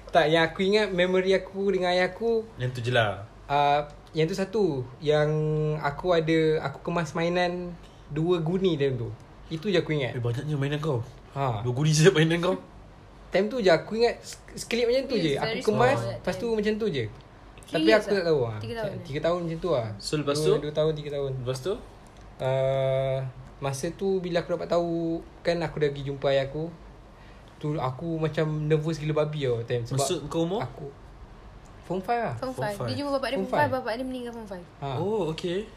[0.07, 3.25] Tak yang aku ingat Memory aku dengan ayah aku Yang tu je lah.
[3.47, 3.81] uh,
[4.11, 4.65] Yang tu satu.
[4.99, 5.29] Yang
[5.81, 7.73] aku ada Aku kemas mainan
[8.07, 9.09] Dua guni dalam tu.
[9.49, 10.13] Itu je aku ingat.
[10.13, 11.01] Eh banyaknya mainan kau.
[11.33, 11.65] Ha.
[11.65, 12.61] Dua guni je mainan kau.
[13.27, 15.31] Time tu je aku ingat sek- Sekelip macam tu Yes, je.
[15.39, 17.09] Aku kemas Lepas tu macam tu je
[17.69, 18.27] Tapi years aku tak ah?
[18.27, 18.57] tahu ah.
[18.59, 18.91] Tiga tahun?
[19.05, 20.53] Tiga tahun macam tu lah So, lepas dua, tu?
[20.67, 21.73] Dua tahun tiga tahun Lepas tu
[22.43, 23.17] uh,
[23.63, 26.67] Masa tu bila aku dapat tahu Kan aku dah pergi jumpa ayah aku
[27.61, 30.59] Tu aku macam nervous gila babi tau time Sebab Maksud kau umur?
[30.65, 30.87] Aku
[31.83, 32.79] Form 5 lah Form Form 5.
[32.79, 32.87] five.
[32.91, 33.63] Dia jumpa bapak dia Form form 5.
[33.63, 33.71] five.
[33.71, 34.83] Bapak dia meninggal form 5.
[34.83, 34.89] ha.
[34.99, 35.67] Oh okay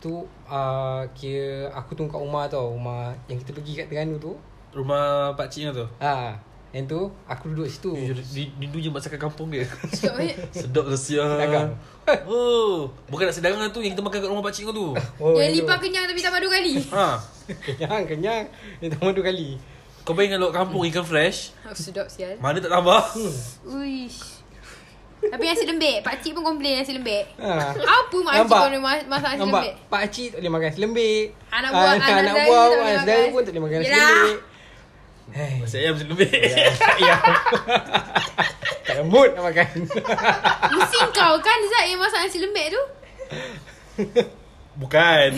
[0.00, 0.12] Tu
[0.48, 4.32] uh, Kira Aku tunggu kat rumah tau Rumah Yang kita pergi kat Terengganu tu
[4.76, 6.36] Rumah pakcik tu ha.
[6.70, 9.66] Yang tu Aku duduk situ Eh, ri- Rindu je masakan kampung dia.
[10.50, 11.74] Sedap ke siang Dagang.
[12.24, 14.86] Oh Bukan nak sedagang tu Yang kita makan kat rumah pakcik kau tu
[15.22, 16.74] oh, Yang lipat kenyang tapi tambah dua kali.
[16.94, 17.06] Ha
[17.60, 18.44] Kenyang Kenyang
[18.78, 19.58] Dia tambah dua kali
[20.00, 22.34] Kau bayangkan lok kampung ikan fresh Oh, sedap sial.
[22.36, 23.02] Mana tak tambah
[23.64, 24.38] Uish.
[25.20, 26.00] Tapi nasi lembek.
[26.00, 27.28] Pakcik pun komplain nasi lembek.
[27.36, 27.76] ha.
[27.76, 28.56] Apa makcik Nampak?
[28.56, 29.72] kau boleh masak nasi Nampak lembek?
[29.86, 33.28] Pak cik tak boleh makan selembik Anak Ah, buah, anak Anak saudara buah Saudara makan.
[33.28, 33.90] pun tak boleh makan Yelah.
[33.92, 34.36] selembik
[35.30, 36.30] Hei Nasi ayam macam lembik
[36.98, 37.16] Ya
[38.86, 39.68] Tak ada mood nak makan
[40.70, 42.82] Pusing kau kan Zat yang masak nasi lembek tu?
[44.74, 45.30] Bukan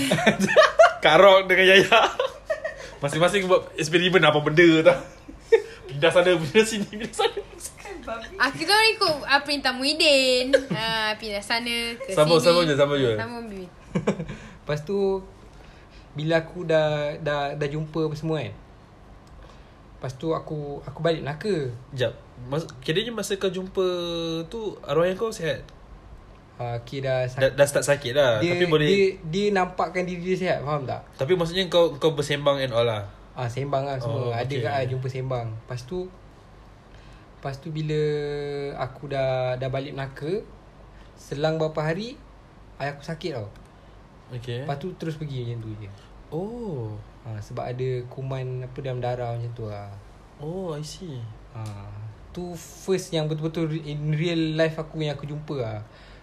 [1.05, 2.01] Karok dengan Yaya
[2.99, 4.99] Masing-masing buat eksperimen apa benda tau
[5.84, 7.40] Pindah sana, pindah sini, pindah sana
[8.40, 10.51] Aku kan ikut uh, perintah Muhyiddin.
[10.72, 12.49] ha, pindah sana ke Sambung, sini.
[12.49, 13.12] sambung je, sambung je.
[13.14, 13.45] Sambung.
[14.59, 15.20] Lepas tu
[16.12, 18.55] Bila aku dah Dah, dah jumpa apa semua kan
[20.03, 22.11] Lepas tu aku Aku balik Melaka Sekejap
[22.50, 23.86] Mas, Kiranya masa kau jumpa
[24.50, 25.62] tu Arwah yang kau sihat
[26.59, 30.34] uh, Kira dah, dah, dah start sakit lah dia, Tapi boleh dia, dia nampakkan diri
[30.34, 31.07] dia sihat Faham tak?
[31.14, 34.28] Tapi maksudnya kau kau bersembang and all lah Ah sembang lah semua.
[34.28, 34.61] Oh, Ada okay.
[34.61, 34.68] okay.
[34.68, 35.48] kat jumpa sembang.
[35.64, 36.09] Lepas tu
[37.42, 38.00] lepas tu bila
[38.78, 40.44] aku dah dah balik Melaka,
[41.16, 42.14] selang beberapa hari
[42.78, 43.48] ayah aku sakit tau.
[44.32, 45.90] Okay Lepas tu terus pergi macam tu je.
[46.28, 46.92] Oh
[47.23, 49.91] Ha, sebab ada kuman apa dalam darah macam tu lah.
[50.43, 51.23] Oh I see
[51.55, 51.62] Ha,
[52.35, 55.79] tu first yang betul-betul in real life aku yang aku jumpa lah.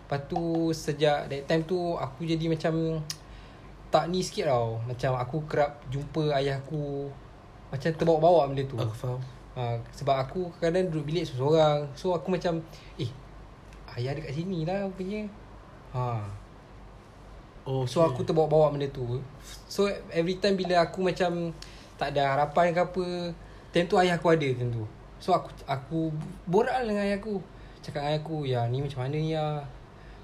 [0.06, 3.00] Lepas tu sejak that time tu aku jadi macam
[3.94, 4.82] tak ni sikit tau.
[4.84, 7.08] Macam aku kerap jumpa ayah aku
[7.70, 8.76] macam terbawa-bawa benda tu.
[8.76, 9.22] Aku faham
[9.60, 12.64] Ha, sebab aku kadang duduk bilik seorang So aku macam
[12.96, 13.12] Eh
[13.98, 15.26] Ayah dekat sini lah punya
[15.92, 16.24] ha.
[17.70, 19.22] Oh So aku terbawa-bawa benda tu.
[19.70, 21.54] So every time bila aku macam
[22.02, 23.06] Tak ada harapan ke apa
[23.70, 24.84] Time tu ayah aku ada time tu.
[25.22, 26.10] So aku aku
[26.50, 27.38] borak dengan ayah aku.
[27.86, 29.46] Cakap dengan ayah aku Ya ni macam mana ya?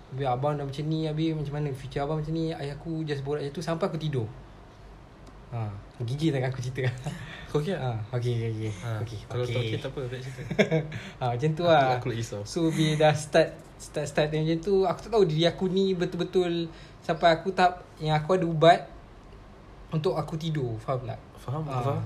[0.10, 1.70] Habis abang dah macam ni Habis macam mana?
[1.78, 2.50] Future abang macam ni.
[2.50, 4.26] Ayah aku just borak macam tu Sampai aku tidur.
[5.54, 5.70] Ha.
[6.02, 6.90] Gigil tangan aku cerita.
[7.54, 7.94] Kau okay ha.
[8.12, 9.00] Okay okay okay, ha.
[9.00, 9.54] okay, Kalau okay.
[9.54, 10.42] tak okay tak apa Tak cerita.
[11.22, 12.02] Ha, Macam tu lah.
[12.02, 12.42] Aku lagi risau.
[12.44, 15.92] So bila dah start Start start dia macam tu Aku tak tahu diri aku ni
[15.92, 18.80] betul-betul Sampai aku tak Yang aku ada ubat
[19.90, 21.20] Untuk aku tidur Faham tak?
[21.38, 21.84] Faham aku Ah.
[21.94, 22.04] faham.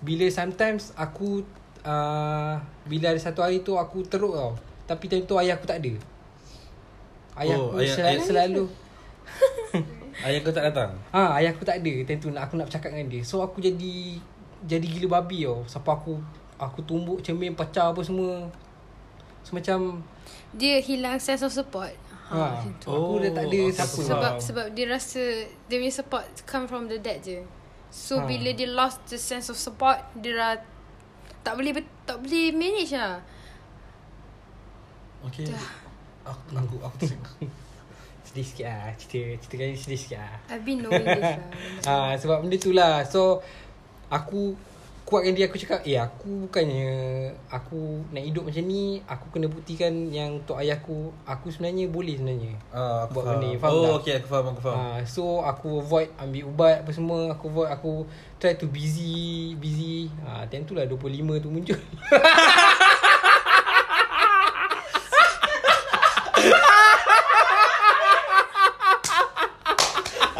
[0.00, 1.46] Bila sometimes aku
[1.82, 4.52] uh, Bila ada satu hari tu Aku teruk tau
[4.84, 5.94] Tapi time tu ayah aku tak ada.
[7.34, 8.64] Ayah Oh, aku ayah- selalu, ayah- selalu
[10.22, 10.90] Ayah kau tak datang?
[11.08, 13.22] Ha, ayah aku tak ada Time tu nak, aku nak bercakap dengan dia.
[13.22, 14.18] So aku jadi
[14.62, 15.62] Jadi gila babi tau.
[15.64, 16.18] Sampai aku
[16.56, 18.50] Aku tumbuk cermin Pecah apa semua
[19.42, 20.02] So macam
[20.52, 21.92] Dia hilang sense of support.
[22.24, 22.88] ha, macam tu.
[22.88, 25.22] Aku dah tak ada Oh, siapa Sebab sebab dia rasa
[25.66, 27.40] dia punya support come from the dad je.
[27.88, 28.24] So Ha.
[28.24, 30.54] bila dia lost the sense of support, dia dah
[31.40, 33.20] tak boleh bet- tak boleh manage lah.
[35.22, 35.46] Okay
[36.24, 36.98] Aku aku aku
[38.24, 41.38] Sedih sikit lah Cerita, cerita kali ni sedih sikit lah I've been knowing this lah.
[41.84, 43.38] ha, Sebab benda tu lah So
[44.08, 44.54] Aku
[45.12, 46.88] kuatkan diri aku cakap eh aku bukannya
[47.46, 52.16] aku nak hidup macam ni aku kena buktikan yang untuk ayah aku aku sebenarnya boleh
[52.16, 53.36] sebenarnya aku Buat faham.
[53.36, 53.92] benda ni, faham Oh, tak?
[53.98, 54.76] okay, aku faham, aku faham.
[54.78, 57.92] uh, so aku avoid ambil ubat apa semua aku avoid aku
[58.36, 59.12] try to busy
[59.54, 61.04] busy ah uh, time tu lah 25
[61.38, 61.76] tu muncul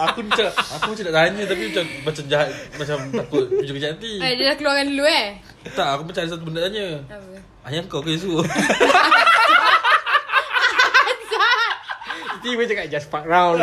[0.03, 4.13] Aku macam aku macam nak tanya tapi macam macam jahat macam takut hujung kejap nanti.
[4.19, 5.27] Eh, dia dah keluarkan dulu eh.
[5.63, 6.87] Tak, aku macam ada satu benda tanya.
[7.07, 7.39] Apa?
[7.71, 8.43] Ayah kau ke Yesus?
[12.43, 13.63] tiba cakap just fuck round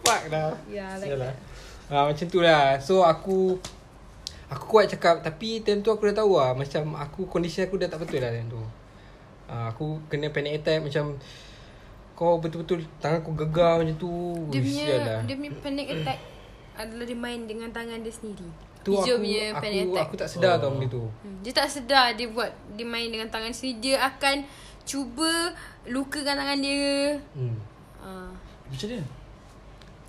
[0.00, 1.32] fuck dah Yeah, like Yalah.
[1.36, 1.92] that.
[1.92, 2.80] Ah macam tu lah.
[2.82, 3.60] So aku
[4.48, 7.86] aku kuat cakap tapi time tu aku dah tahu lah macam aku kondisi aku dah
[7.86, 8.58] tak betul lah time tu.
[9.46, 11.14] Ah aku kena panic attack macam
[12.16, 14.12] kau betul-betul tangan aku gegar macam tu.
[14.48, 15.20] Dia punya, lah.
[15.22, 16.18] dia punya panic attack
[16.76, 18.48] adalah dia main dengan tangan dia sendiri.
[18.80, 20.04] tu Hijau aku punya aku, panic attack.
[20.08, 20.60] aku tak sedar Oh.
[20.62, 21.04] tau benda tu.
[21.20, 24.36] Hmm, Dia tak sedar dia buat dia main dengan tangan sendiri dia akan
[24.86, 25.52] cuba
[25.84, 27.20] lukakan tangan dia.
[27.36, 27.56] Hmm.
[28.00, 28.30] Uh.
[28.66, 28.98] Macam ni.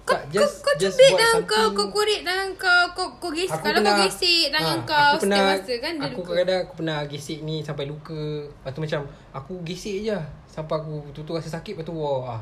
[0.08, 3.28] Kau, Tak, kau, just- kau just cubit tangan kau, kau korek tangan kau, kau, kau
[3.30, 3.52] gesek.
[3.52, 6.16] Aku Kalau pernah- kau gesek tangan Ah, kau aku setiap pernah, masa kan dia Aku
[6.16, 6.28] luka.
[6.32, 8.22] kadang-kadang aku pernah gesek ni sampai luka.
[8.48, 9.02] Lepas tu macam
[9.34, 12.42] aku gesek je sampai aku tu-tu rasa sakit lepas tu wah ah.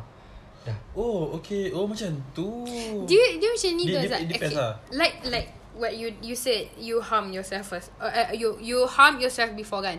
[0.61, 0.78] Dah.
[0.93, 1.70] Oh, okay.
[1.72, 2.49] Oh, macam tu.
[3.05, 4.57] Dia dia macam ni Dia- tu dia- depends Okay.
[4.57, 4.74] lah.
[4.91, 7.89] Like like what you you said you harm yourself first.
[7.97, 9.97] Uh, uh, you you harm yourself before kan.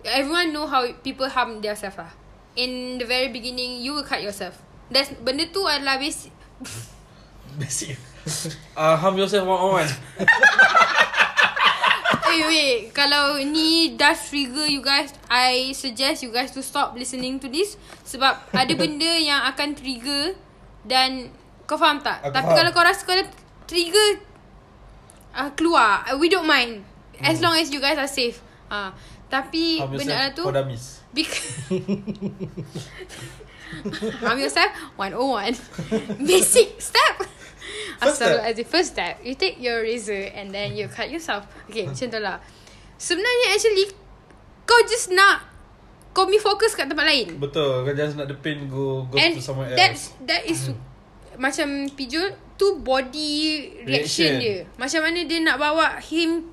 [0.00, 2.10] Everyone know how people harm themselves lah.
[2.54, 4.58] In the very beginning you will cut yourself.
[4.88, 6.30] That's benda tu adalah basic
[7.60, 7.96] Basic.
[8.72, 9.90] Ah, harm yourself one on one.
[12.30, 17.42] Wait wait Kalau ni dah trigger you guys I suggest you guys to stop listening
[17.42, 17.74] to this
[18.06, 20.38] Sebab ada benda yang akan trigger
[20.86, 21.26] Dan
[21.66, 22.22] Kau faham tak?
[22.22, 22.58] Aku Tapi faham.
[22.62, 23.26] kalau kau rasa kau dah
[23.66, 24.22] trigger
[25.34, 26.86] uh, Keluar Uh, We don't mind
[27.18, 28.38] As long as you guys are safe
[28.70, 28.94] uh,
[29.26, 31.02] Tapi Harm benda yourself tu for dummies.
[31.10, 31.66] Because
[34.22, 35.58] Harm yourself 101
[36.22, 37.26] Basic step.
[38.00, 39.20] Astagfirullahaladzim First step.
[39.20, 41.44] You take your razor And then you cut yourself.
[41.68, 42.40] Okay macam tu lah.
[42.96, 43.86] Sebenarnya actually
[44.64, 45.46] Kau just nak
[46.10, 47.38] Kau ni fokus kat tempat lain.
[47.38, 47.86] Betul.
[47.86, 50.26] Kau just nak the pain go go And to somewhere that's, else.
[50.26, 50.72] That is
[51.36, 53.32] Macam Pijul Tu body
[53.88, 54.32] reaction, Reaction.
[54.40, 54.58] dia.
[54.76, 56.48] Macam mana dia nak bawa him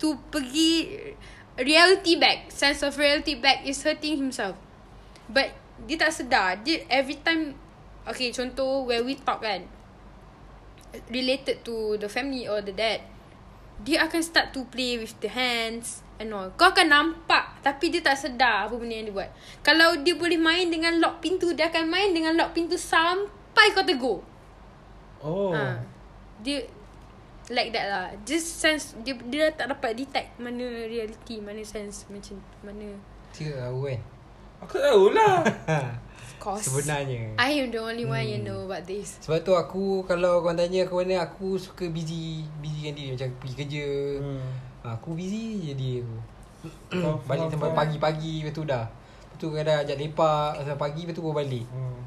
[0.00, 1.00] To pergi
[1.60, 2.48] Reality back.
[2.48, 4.56] Sense of reality back Is hurting himself.
[5.28, 5.52] But
[5.88, 6.60] Dia tak sedar.
[6.60, 7.56] Dia every time
[8.04, 9.79] Okay contoh When we talk kan
[11.08, 13.00] Related to the family Or the dad
[13.80, 18.02] Dia akan start to play with the hands And all Kau akan nampak Tapi dia
[18.02, 19.30] tak sedar Apa benda yang dia buat
[19.62, 23.86] Kalau dia boleh main dengan lock pintu Dia akan main dengan lock pintu Sampai kau
[23.86, 24.20] tegur
[25.20, 25.52] Oh.
[25.52, 25.76] ha.
[26.40, 26.64] Dia
[27.52, 32.40] Like that lah Just sense Dia dia tak dapat detect Mana reality Mana sense Macam
[32.64, 32.96] Mana
[33.36, 34.00] Tidak tahu kan.
[34.60, 35.40] Aku tahu lah.
[36.40, 37.36] Course Sebenarnya.
[37.36, 40.88] I am the only one yang know about this Sebab tu aku kalau kau tanya
[40.88, 43.86] aku mana aku suka busy busy dengan diri macam pergi kerja.
[44.24, 44.48] Hmm.
[44.80, 46.16] Ha, aku busy je diri aku.
[47.28, 48.88] Balik sampai pagi-pagi lepas tu dah.
[48.88, 51.66] Lepas tu kadang ajak lepak sampai pagi lepas tu baru balik.
[51.68, 52.00] Hmm.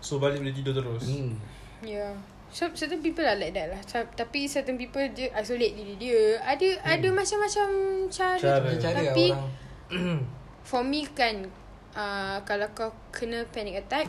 [0.00, 1.04] So balik boleh tidur terus.
[1.04, 1.36] Hmm.
[1.84, 2.16] Yeah.
[2.52, 3.80] So, certain people are like that lah.
[3.88, 6.36] Sa- Tapi certain people dia isolate diri dia.
[6.44, 6.92] Ada hmm.
[6.92, 7.68] ada macam-macam
[8.12, 8.40] cara.
[8.40, 8.68] Cara.
[8.76, 10.20] Cara Tapi orang
[10.68, 11.48] for me kan
[11.92, 14.08] uh, kalau kau kena panic attack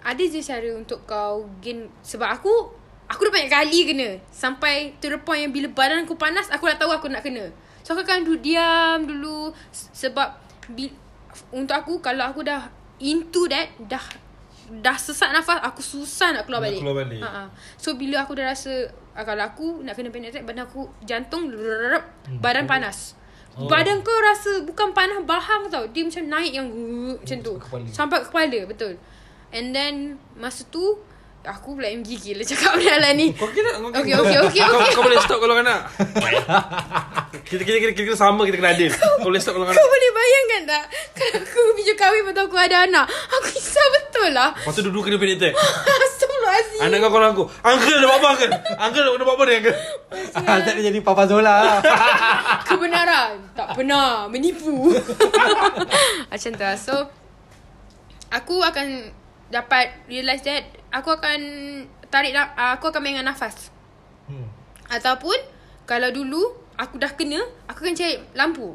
[0.00, 2.52] ada je cara untuk kau gain sebab aku
[3.04, 6.66] aku dah banyak kali kena sampai to the point yang bila badan aku panas aku
[6.66, 7.48] dah tahu aku nak kena.
[7.80, 10.92] So aku akan duduk diam dulu sebab bi-
[11.50, 12.64] untuk aku kalau aku dah
[12.96, 14.00] into that dah
[14.80, 16.80] dah sesak nafas aku susah nak keluar Nak balik.
[16.80, 17.20] keluar balik.
[17.20, 17.44] Ha-ha.
[17.76, 18.72] So bila aku dah rasa
[19.12, 21.52] ah, kalau aku nak kena panic attack badan aku jantung
[22.40, 23.12] badan panas.
[23.54, 23.70] Oh.
[23.70, 25.86] Badan kau rasa bukan panas bahang tau.
[25.94, 27.54] Dia macam naik yang uh, macam tu.
[27.54, 27.86] sampai kepala.
[27.94, 28.92] Sampai ke kepala betul.
[29.54, 29.94] And then
[30.34, 30.98] masa tu
[31.44, 33.30] aku pula yang gigil lah cakap benda lah ni.
[33.36, 34.92] Kau kira kau Okay, okay, okay, kau, okay.
[34.96, 35.80] kau boleh stop kalau kau nak.
[37.44, 38.90] kita kita kita, kita, sama kita kena adil.
[38.90, 39.92] Kau boleh stop kalau kau Kau nak.
[39.92, 40.84] boleh bayangkan tak
[41.14, 45.02] Kalau aku bijak kahwin tu aku ada anak Aku risau betul lah Lepas tu duduk
[45.06, 45.54] kena panic attack.
[46.44, 47.44] Astagfirullahaladzim Anak kau kalau aku.
[47.64, 48.52] Uncle dah buat apa uncle?
[48.76, 49.76] Uncle dah buat apa ni uncle?
[50.34, 51.56] tak jadi Papa Zola.
[52.68, 54.92] Kebenaran Tak pernah Menipu
[56.30, 56.94] Macam tu lah So
[58.30, 59.12] Aku akan
[59.48, 61.38] Dapat Realise that Aku akan
[62.10, 63.70] Tarik na- Aku akan main dengan nafas
[64.26, 64.46] hmm.
[64.90, 65.36] Ataupun
[65.84, 66.42] Kalau dulu
[66.74, 67.38] Aku dah kena
[67.70, 68.74] Aku akan cari lampu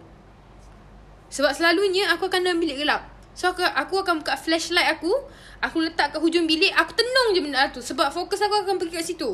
[1.30, 3.06] Sebab selalunya Aku akan dalam bilik gelap
[3.36, 5.16] So aku, aku akan buka flashlight aku
[5.60, 8.96] Aku letak kat hujung bilik Aku tenung je benda tu Sebab fokus aku akan pergi
[8.96, 9.32] kat situ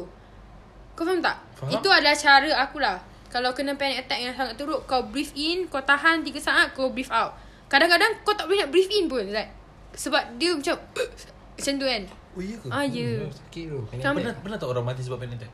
[0.95, 1.37] Kau faham tak?
[1.59, 1.75] Faham.
[1.75, 2.95] Itu adalah cara aku lah.
[3.27, 6.87] Kalau kena panic attack yang sangat teruk, kau breathe in, kau tahan 3 saat, kau
[6.87, 7.35] breathe out.
[7.67, 9.27] Kadang-kadang kau tak boleh nak breathe in pun.
[9.27, 9.51] Like,
[9.91, 10.79] sebab dia macam...
[11.59, 12.03] macam tu kan.
[12.07, 12.67] Oh iya ke?
[12.71, 13.07] Ah, ya.
[13.27, 13.79] Hmm, Sakit tu.
[13.91, 15.51] Pernah, pernah tak orang mati sebab panic attack?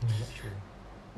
[0.00, 0.56] Hmm, sure.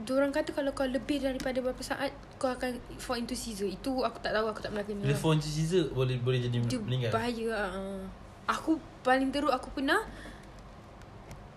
[0.03, 2.11] Diorang kata kalau kau lebih daripada berapa saat,
[2.43, 3.71] kau akan fall into seizure.
[3.71, 5.07] Itu aku tak tahu, aku tak pernah kena.
[5.07, 7.15] Bila phone Caesar boleh boleh jadi Dia meninggal.
[7.15, 8.03] bahaya uh.
[8.45, 10.01] Aku paling teruk aku pernah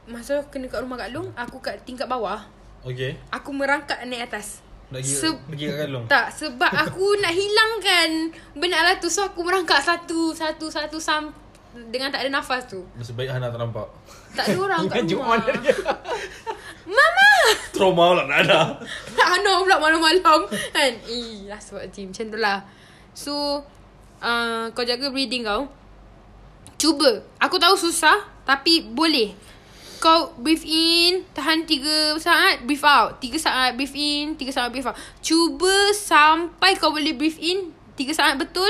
[0.07, 2.39] Masa aku kena kat rumah Kak Long Aku kat tingkat bawah.
[2.87, 3.19] Okay.
[3.27, 4.63] Aku merangkak naik atas.
[4.87, 6.05] Nak pergi Se- pergi kat kalung.
[6.07, 8.09] Tak sebab aku nak hilangkan
[8.55, 9.11] Benda lah tu.
[9.11, 11.27] So aku merangkak satu Satu Satu sam
[11.91, 12.87] Dengan tak ada nafas tu.
[12.95, 13.87] Nasib baik Hana tak nampak.
[14.31, 15.37] Tak ada orang kat rumah.
[15.43, 15.53] dia.
[16.87, 17.29] Mama!
[17.75, 18.59] Trauma lah nak ada.
[19.11, 20.93] Tak Hana pula malam-malam Kan?
[21.03, 22.63] Eh lah sebab team Macam tu lah.
[23.11, 23.59] So
[24.23, 25.67] uh, Kau jaga breathing kau
[26.77, 27.25] Cuba.
[27.41, 29.33] Aku tahu susah Tapi boleh.
[29.97, 33.17] Kau breathe in Tahan 3 saat Breathe out.
[33.17, 34.97] 3 saat breathe in 3 saat breathe out.
[35.25, 38.69] Cuba sampai kau boleh breathe in 3 saat betul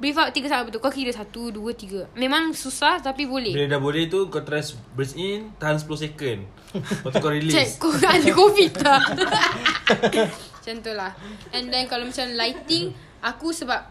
[0.00, 0.80] Breathe out 3 saat betul.
[0.80, 3.52] Kau kira 1, 2, 3 Memang susah tapi boleh.
[3.52, 4.64] Bila dah boleh tu kau try
[4.96, 6.48] breathe in tahan 10 second.
[6.72, 7.76] Lepas tu kau release.
[7.76, 9.00] kau ada covid tak?
[10.64, 11.12] Macam tu lah.
[11.52, 13.84] And then kalau macam lighting Aku sebab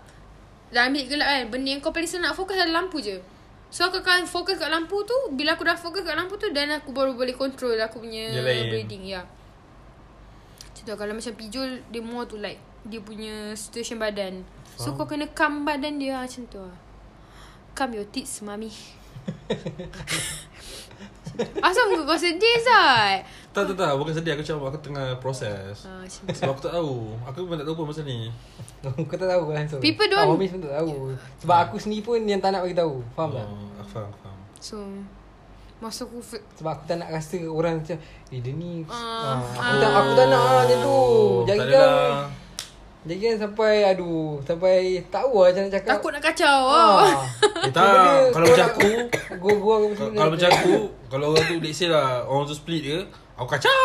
[0.74, 3.22] Dalam bilik gelap kan Benda yang kau paling senang nak fokus adalah lampu je
[3.74, 5.18] So aku akan fokus kat lampu tu.
[5.34, 8.46] Bila aku dah fokus kat lampu tu Dan aku baru boleh control aku punya Yang
[8.46, 8.66] lain.
[8.70, 9.26] breathing Ya.
[10.78, 14.46] Tu kalau macam pijul Dia more to like Dia punya situation badan.
[14.78, 14.98] So Faham.
[15.02, 16.78] kau kena calm badan dia Macam tu lah.
[17.74, 18.70] Calm your tits mami
[21.60, 25.84] Asal muka kau sedih Zat Tak tak tak bukan sedih aku macam aku tengah proses.
[25.84, 26.34] Ah, macam tu.
[26.34, 26.96] Sebab aku tak tahu.
[27.26, 28.30] Aku pun tak tahu pun pasal ni.
[29.10, 32.20] Kau tak tahu langsung People don't- ah, Homies pun tak tahu Sebab aku sendiri pun
[32.20, 34.38] Yang tak nak bagi tahu Faham tak Oh, aku faham, aku faham.
[34.60, 34.76] So
[35.80, 37.96] Masa aku Sebab aku tak nak rasa orang macam
[38.28, 41.00] Eh dia ni Ah, ah, aku, tak, aku tak nak lah macam tu
[41.46, 42.43] Jadi tak kan adalah.
[43.04, 45.92] Jadi kan sampai Aduh Sampai Tak tahu lah macam nak cakap.
[46.00, 46.58] Takut nak kacau.
[46.72, 46.98] Oh.
[47.04, 47.24] ah.
[47.68, 48.92] Eh tak, kalau macam aku
[49.44, 50.74] Gua-gua aku Kalau kalau macam aku
[51.12, 52.98] Kalau orang tu let's say lah Orang tu split ke
[53.34, 53.84] Aku kacau.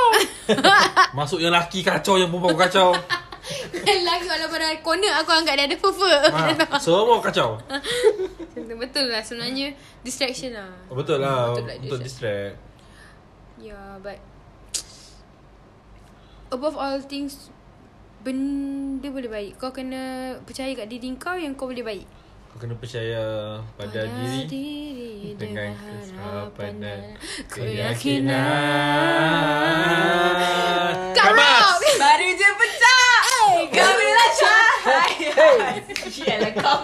[1.19, 2.93] Masuk yang laki kacau Yang perempuan kacau.
[4.09, 7.57] Lagi walaupun ada corner Aku anggap dia ada fufu ha, Semua kacau.
[8.55, 9.73] Betul lah sebenarnya
[10.05, 10.69] Distraction lah.
[10.93, 12.61] Oh, Betul lah Betul lah, Untuk distract.
[12.61, 13.65] distract.
[13.65, 14.21] Yeah but
[16.53, 17.49] Above all things
[18.19, 19.53] Benda boleh baik.
[19.63, 22.07] Kau kena Percaya kat diri kau Yang kau boleh baik.
[22.51, 23.23] Kau kena percaya
[23.79, 27.01] Pada diri diri Dengan kesiapan dan
[27.47, 28.35] Keyakinan.
[31.19, 33.21] Rob Baru je pecah!
[33.69, 35.35] Gemilah cahaya
[36.09, 36.79] Yalah kau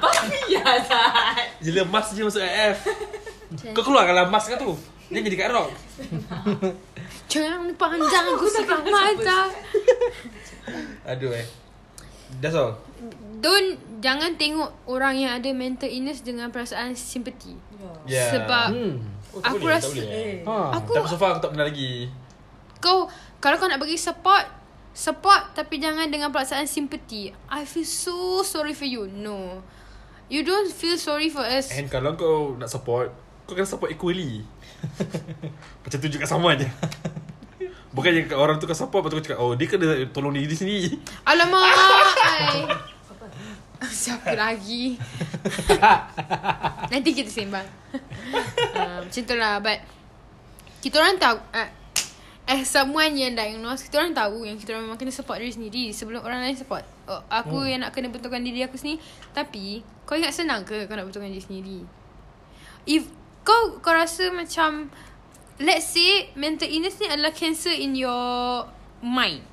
[0.00, 2.78] Papi ya Zat Gila mas je masuk AF
[3.72, 4.76] Kau keluar kalau mas kat tu?
[5.12, 5.70] Dia jadi kat rock
[7.26, 9.50] Jangan panjang Aku sebab mata
[11.10, 11.46] Aduh eh.
[12.38, 12.78] That's all.
[13.36, 17.54] Don't Jangan tengok Orang yang ada mental illness Dengan perasaan simpati.
[18.04, 18.30] Yeah.
[18.32, 18.94] Sebab Hmm.
[19.30, 20.34] Oh, Aku boleh, rasa- tak boleh.
[20.42, 20.56] ha.
[20.74, 22.08] Aku Tapi so far aku tak pernah lagi.
[22.78, 23.04] Kau
[23.36, 24.46] Kalau kau nak bagi support
[24.92, 27.28] Support Tapi jangan dengan perasaan simpati.
[27.46, 29.04] I feel so sorry for you.
[29.06, 29.60] No.
[30.26, 31.70] You don't feel sorry for us.
[31.70, 33.12] And kalau kau nak support
[33.44, 34.42] Kau kena support equally
[35.84, 36.66] Macam tunjuk kat sama je.
[37.96, 40.52] Bukan yang orang tu kau support Lepas tu kau cakap Oh dia kena tolong diri
[40.52, 41.00] dia sendiri.
[41.24, 41.64] Alamak.
[44.04, 45.00] Siapa lagi?
[46.92, 47.64] Nanti kita sembang.
[48.76, 49.80] Uh, Macam tu lah But
[50.84, 51.70] Kita orang tahu uh,
[52.46, 55.84] As someone yang diagnose Kita orang tahu Yang kita orang memang kena support diri sendiri
[55.96, 56.84] Sebelum orang lain support.
[57.08, 57.68] Oh, Aku hmm.
[57.72, 59.00] yang nak kena betulkan diri aku sendiri
[59.32, 61.80] Tapi Kau ingat senang ke Kau nak betulkan diri sendiri?
[62.86, 63.08] If
[63.46, 64.90] Kau kau rasa macam
[65.62, 68.66] Let's say Mental illness ni adalah cancer in your
[69.00, 69.46] Mind.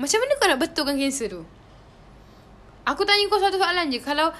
[0.00, 1.44] Macam mana kau nak betulkan cancer tu?
[2.88, 4.00] Aku tanya kau satu soalan je.
[4.00, 4.32] Kalau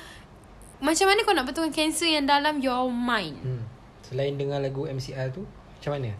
[0.81, 3.37] Macam mana kau nak betulkan cancer yang dalam your mind?
[3.45, 3.63] Hmm.
[4.09, 5.47] Selain dengar lagu MCR tu
[5.79, 6.17] Macam mana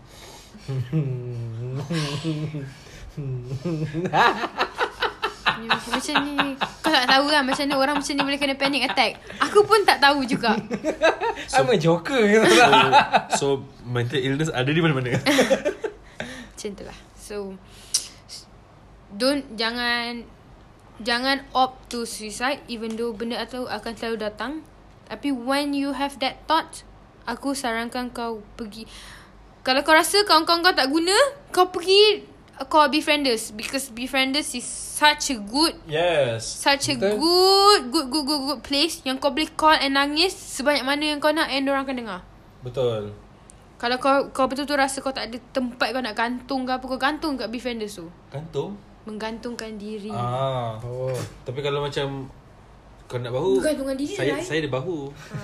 [5.43, 8.83] macam, macam ni Kau tak tahu kan Macam mana orang macam ni Boleh kena panic
[8.87, 9.13] attack.
[9.43, 10.55] Aku pun tak tahu juga.
[11.55, 12.23] I'm a joker.
[12.47, 12.65] So,
[13.35, 13.47] so
[13.83, 15.19] mental illness ada di mana-mana.
[16.55, 16.99] Macam tu lah.
[17.19, 17.37] So
[19.13, 20.25] Don't Jangan
[21.03, 24.53] Jangan opt to suicide Even though benda tu akan selalu datang.
[25.11, 26.87] Tapi when you have that thought
[27.27, 28.87] Aku sarankan kau pergi.
[29.63, 31.15] Kalau kau rasa kawan-kawan kau tak guna
[31.55, 32.32] Kau pergi
[32.69, 36.45] Call Befrienders Because Befrienders is such a good Yes.
[36.45, 37.19] Such a Betul.
[37.19, 41.19] good Good good good good place Yang kau boleh call and nangis Sebanyak mana yang
[41.19, 42.21] kau nak And orang akan dengar.
[42.63, 43.15] Betul.
[43.81, 47.01] Kalau kau kau betul-betul rasa kau tak ada tempat kau nak gantung ke apa Kau
[47.01, 48.07] gantung kat befrienders tu.
[48.31, 48.79] Gantung?
[49.03, 50.15] Menggantungkan diri.
[50.15, 50.79] Ah.
[50.87, 51.11] Oh.
[51.43, 52.31] Tapi kalau macam
[53.11, 55.11] Kau nak bahu Bergantungan diri Saya lah, saya ada bahu.
[55.11, 55.39] Ha.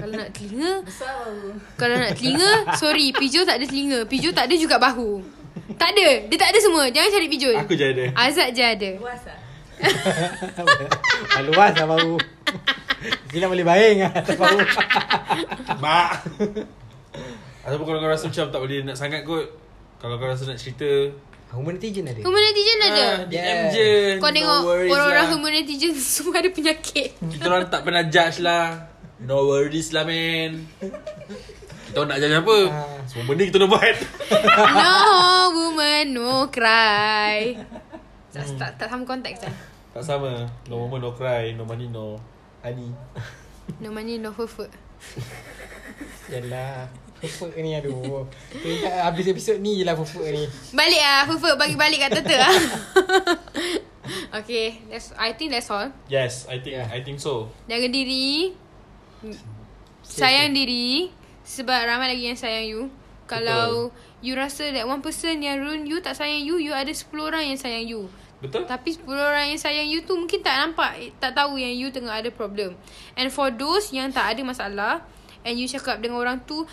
[0.00, 1.12] Kalau nak telinga Besar.
[1.28, 1.50] baru.
[1.76, 2.50] Kalau nak telinga
[2.80, 4.08] Sorry Pijo tak ada telinga.
[4.08, 5.43] Pijo tak ada juga bahu
[5.74, 8.90] Tak ada Dia tak ada semua Jangan cari Pijo Aku je ada Azad je ada
[8.96, 9.38] Luas tak?
[11.34, 12.14] Ah, Luas lah baru.
[13.26, 14.58] Sini boleh baring lah atas baru.
[15.78, 16.08] Mak
[17.60, 19.46] Ataupun kalau kau rasa macam Tak boleh nak sangat kot
[19.98, 20.86] Kalau kau rasa nak cerita
[21.50, 22.18] Human netizen ada.
[22.18, 23.70] Human netizen ada ah, DM Yeah.
[23.70, 23.88] je
[24.18, 25.32] Kau No tengok Orang-orang lah.
[25.32, 30.66] human netizen Semua ada penyakit Kita orang tak pernah judge lah No worries lah man
[31.94, 32.58] Kita orang nak judge apa?
[32.74, 32.98] Ah.
[33.06, 33.96] Semua benda kita nak buat.
[34.82, 34.98] No
[35.54, 37.54] woman No cry.
[38.34, 39.54] Tak, tak, tak sama konteks kan
[39.94, 40.42] Tak sama.
[40.66, 41.54] No woman no cry.
[41.54, 42.18] No money no
[42.66, 42.90] honey.
[43.78, 44.66] No money no fufu
[46.34, 46.90] Yalah.
[47.22, 48.26] Fufuk ni aduh.
[48.50, 50.50] Kita habis episod ni je lah fufuk ni.
[50.74, 52.54] Balik lah fufu Bagi balik kat Tata lah
[54.42, 55.94] Okay that's, I think that's all.
[56.10, 56.90] Yes I think Yeah.
[56.90, 57.54] I think so.
[57.70, 58.50] Jaga diri.
[60.02, 62.82] Sayang diri Sebab ramai lagi yang sayang you.
[63.24, 63.92] Kalau
[64.24, 67.44] You rasa that one person yang ruin you Tak sayang you You ada 10 orang
[67.48, 68.08] yang sayang you.
[68.40, 68.68] Betul?
[68.68, 72.20] Tapi 10 orang yang sayang you tu Mungkin tak nampak Tak tahu yang you tengah
[72.20, 72.76] ada problem.
[73.16, 74.94] And for those yang tak ada masalah
[75.44, 76.64] And you cakap dengan orang tu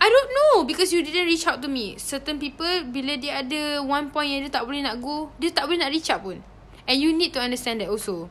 [0.00, 1.94] I don't know Because you didn't reach out to me.
[1.98, 5.70] Certain people Bila dia ada One point yang dia tak boleh nak go Dia tak
[5.70, 6.42] boleh nak reach out pun.
[6.90, 8.26] And you need to understand that also.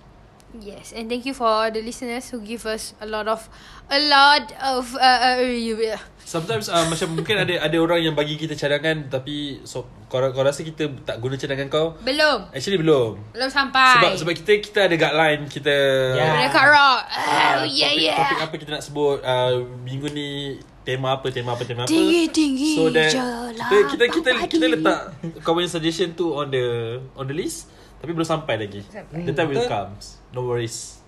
[0.59, 3.47] Yes, and thank you for the listeners who give us a lot of
[3.87, 8.55] a lot of uh, uh, Sometimes uh, macam mungkin ada ada orang yang bagi kita
[8.59, 11.95] cadangan Tapi so, kau, kau rasa kita tak guna cadangan kau?
[12.03, 12.51] Belum.
[12.51, 13.19] Actually belum.
[13.31, 13.95] Belum sampai.
[13.95, 15.75] Sebab sebab kita kita ada guideline Kita
[16.19, 16.47] Ya.
[16.51, 17.01] Kat rock.
[17.07, 18.19] Ah, Oh yeah topik, yeah.
[18.19, 19.17] Topik apa kita nak sebut?
[19.23, 19.53] Uh,
[19.87, 21.91] Minggu ni Tema apa Tema apa Tema apa?
[21.91, 24.99] Tinggi tinggi So that kita, kita kita kita letak
[25.47, 27.71] Kau punya suggestion tu On the On the list
[28.01, 29.23] Tapi belum sampai lagi Sampai.
[29.29, 29.71] The time will Betul.
[29.71, 31.01] comes No worries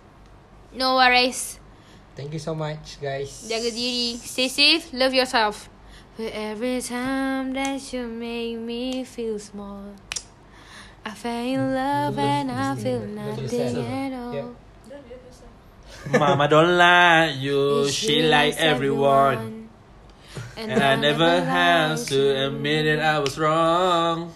[0.73, 1.61] No worries.
[2.17, 3.45] Thank you so much guys.
[3.45, 4.17] Jaga diri.
[4.17, 4.89] Stay safe.
[4.89, 5.69] Love yourself.
[6.17, 9.93] But every time that you make me feel small,
[11.05, 14.57] I fell in love and I feel nothing at all.
[16.03, 19.71] Mama don't lie You she like everyone
[20.57, 24.35] And I never have to admit that I was wrong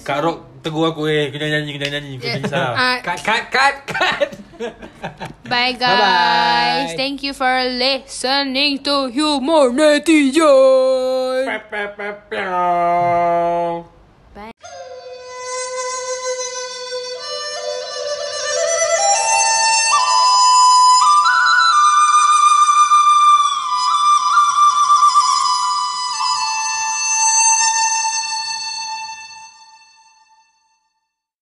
[0.00, 3.44] Kak Rock tegur aku eh jangan nyanyi jangan nyanyi Kau nyanyi salah Ah, Cut cut
[3.52, 4.30] cut cut.
[5.44, 5.84] Bye guys.
[5.84, 6.96] Bye-bye.
[6.96, 11.44] Thank you for listening to Humor Netizen.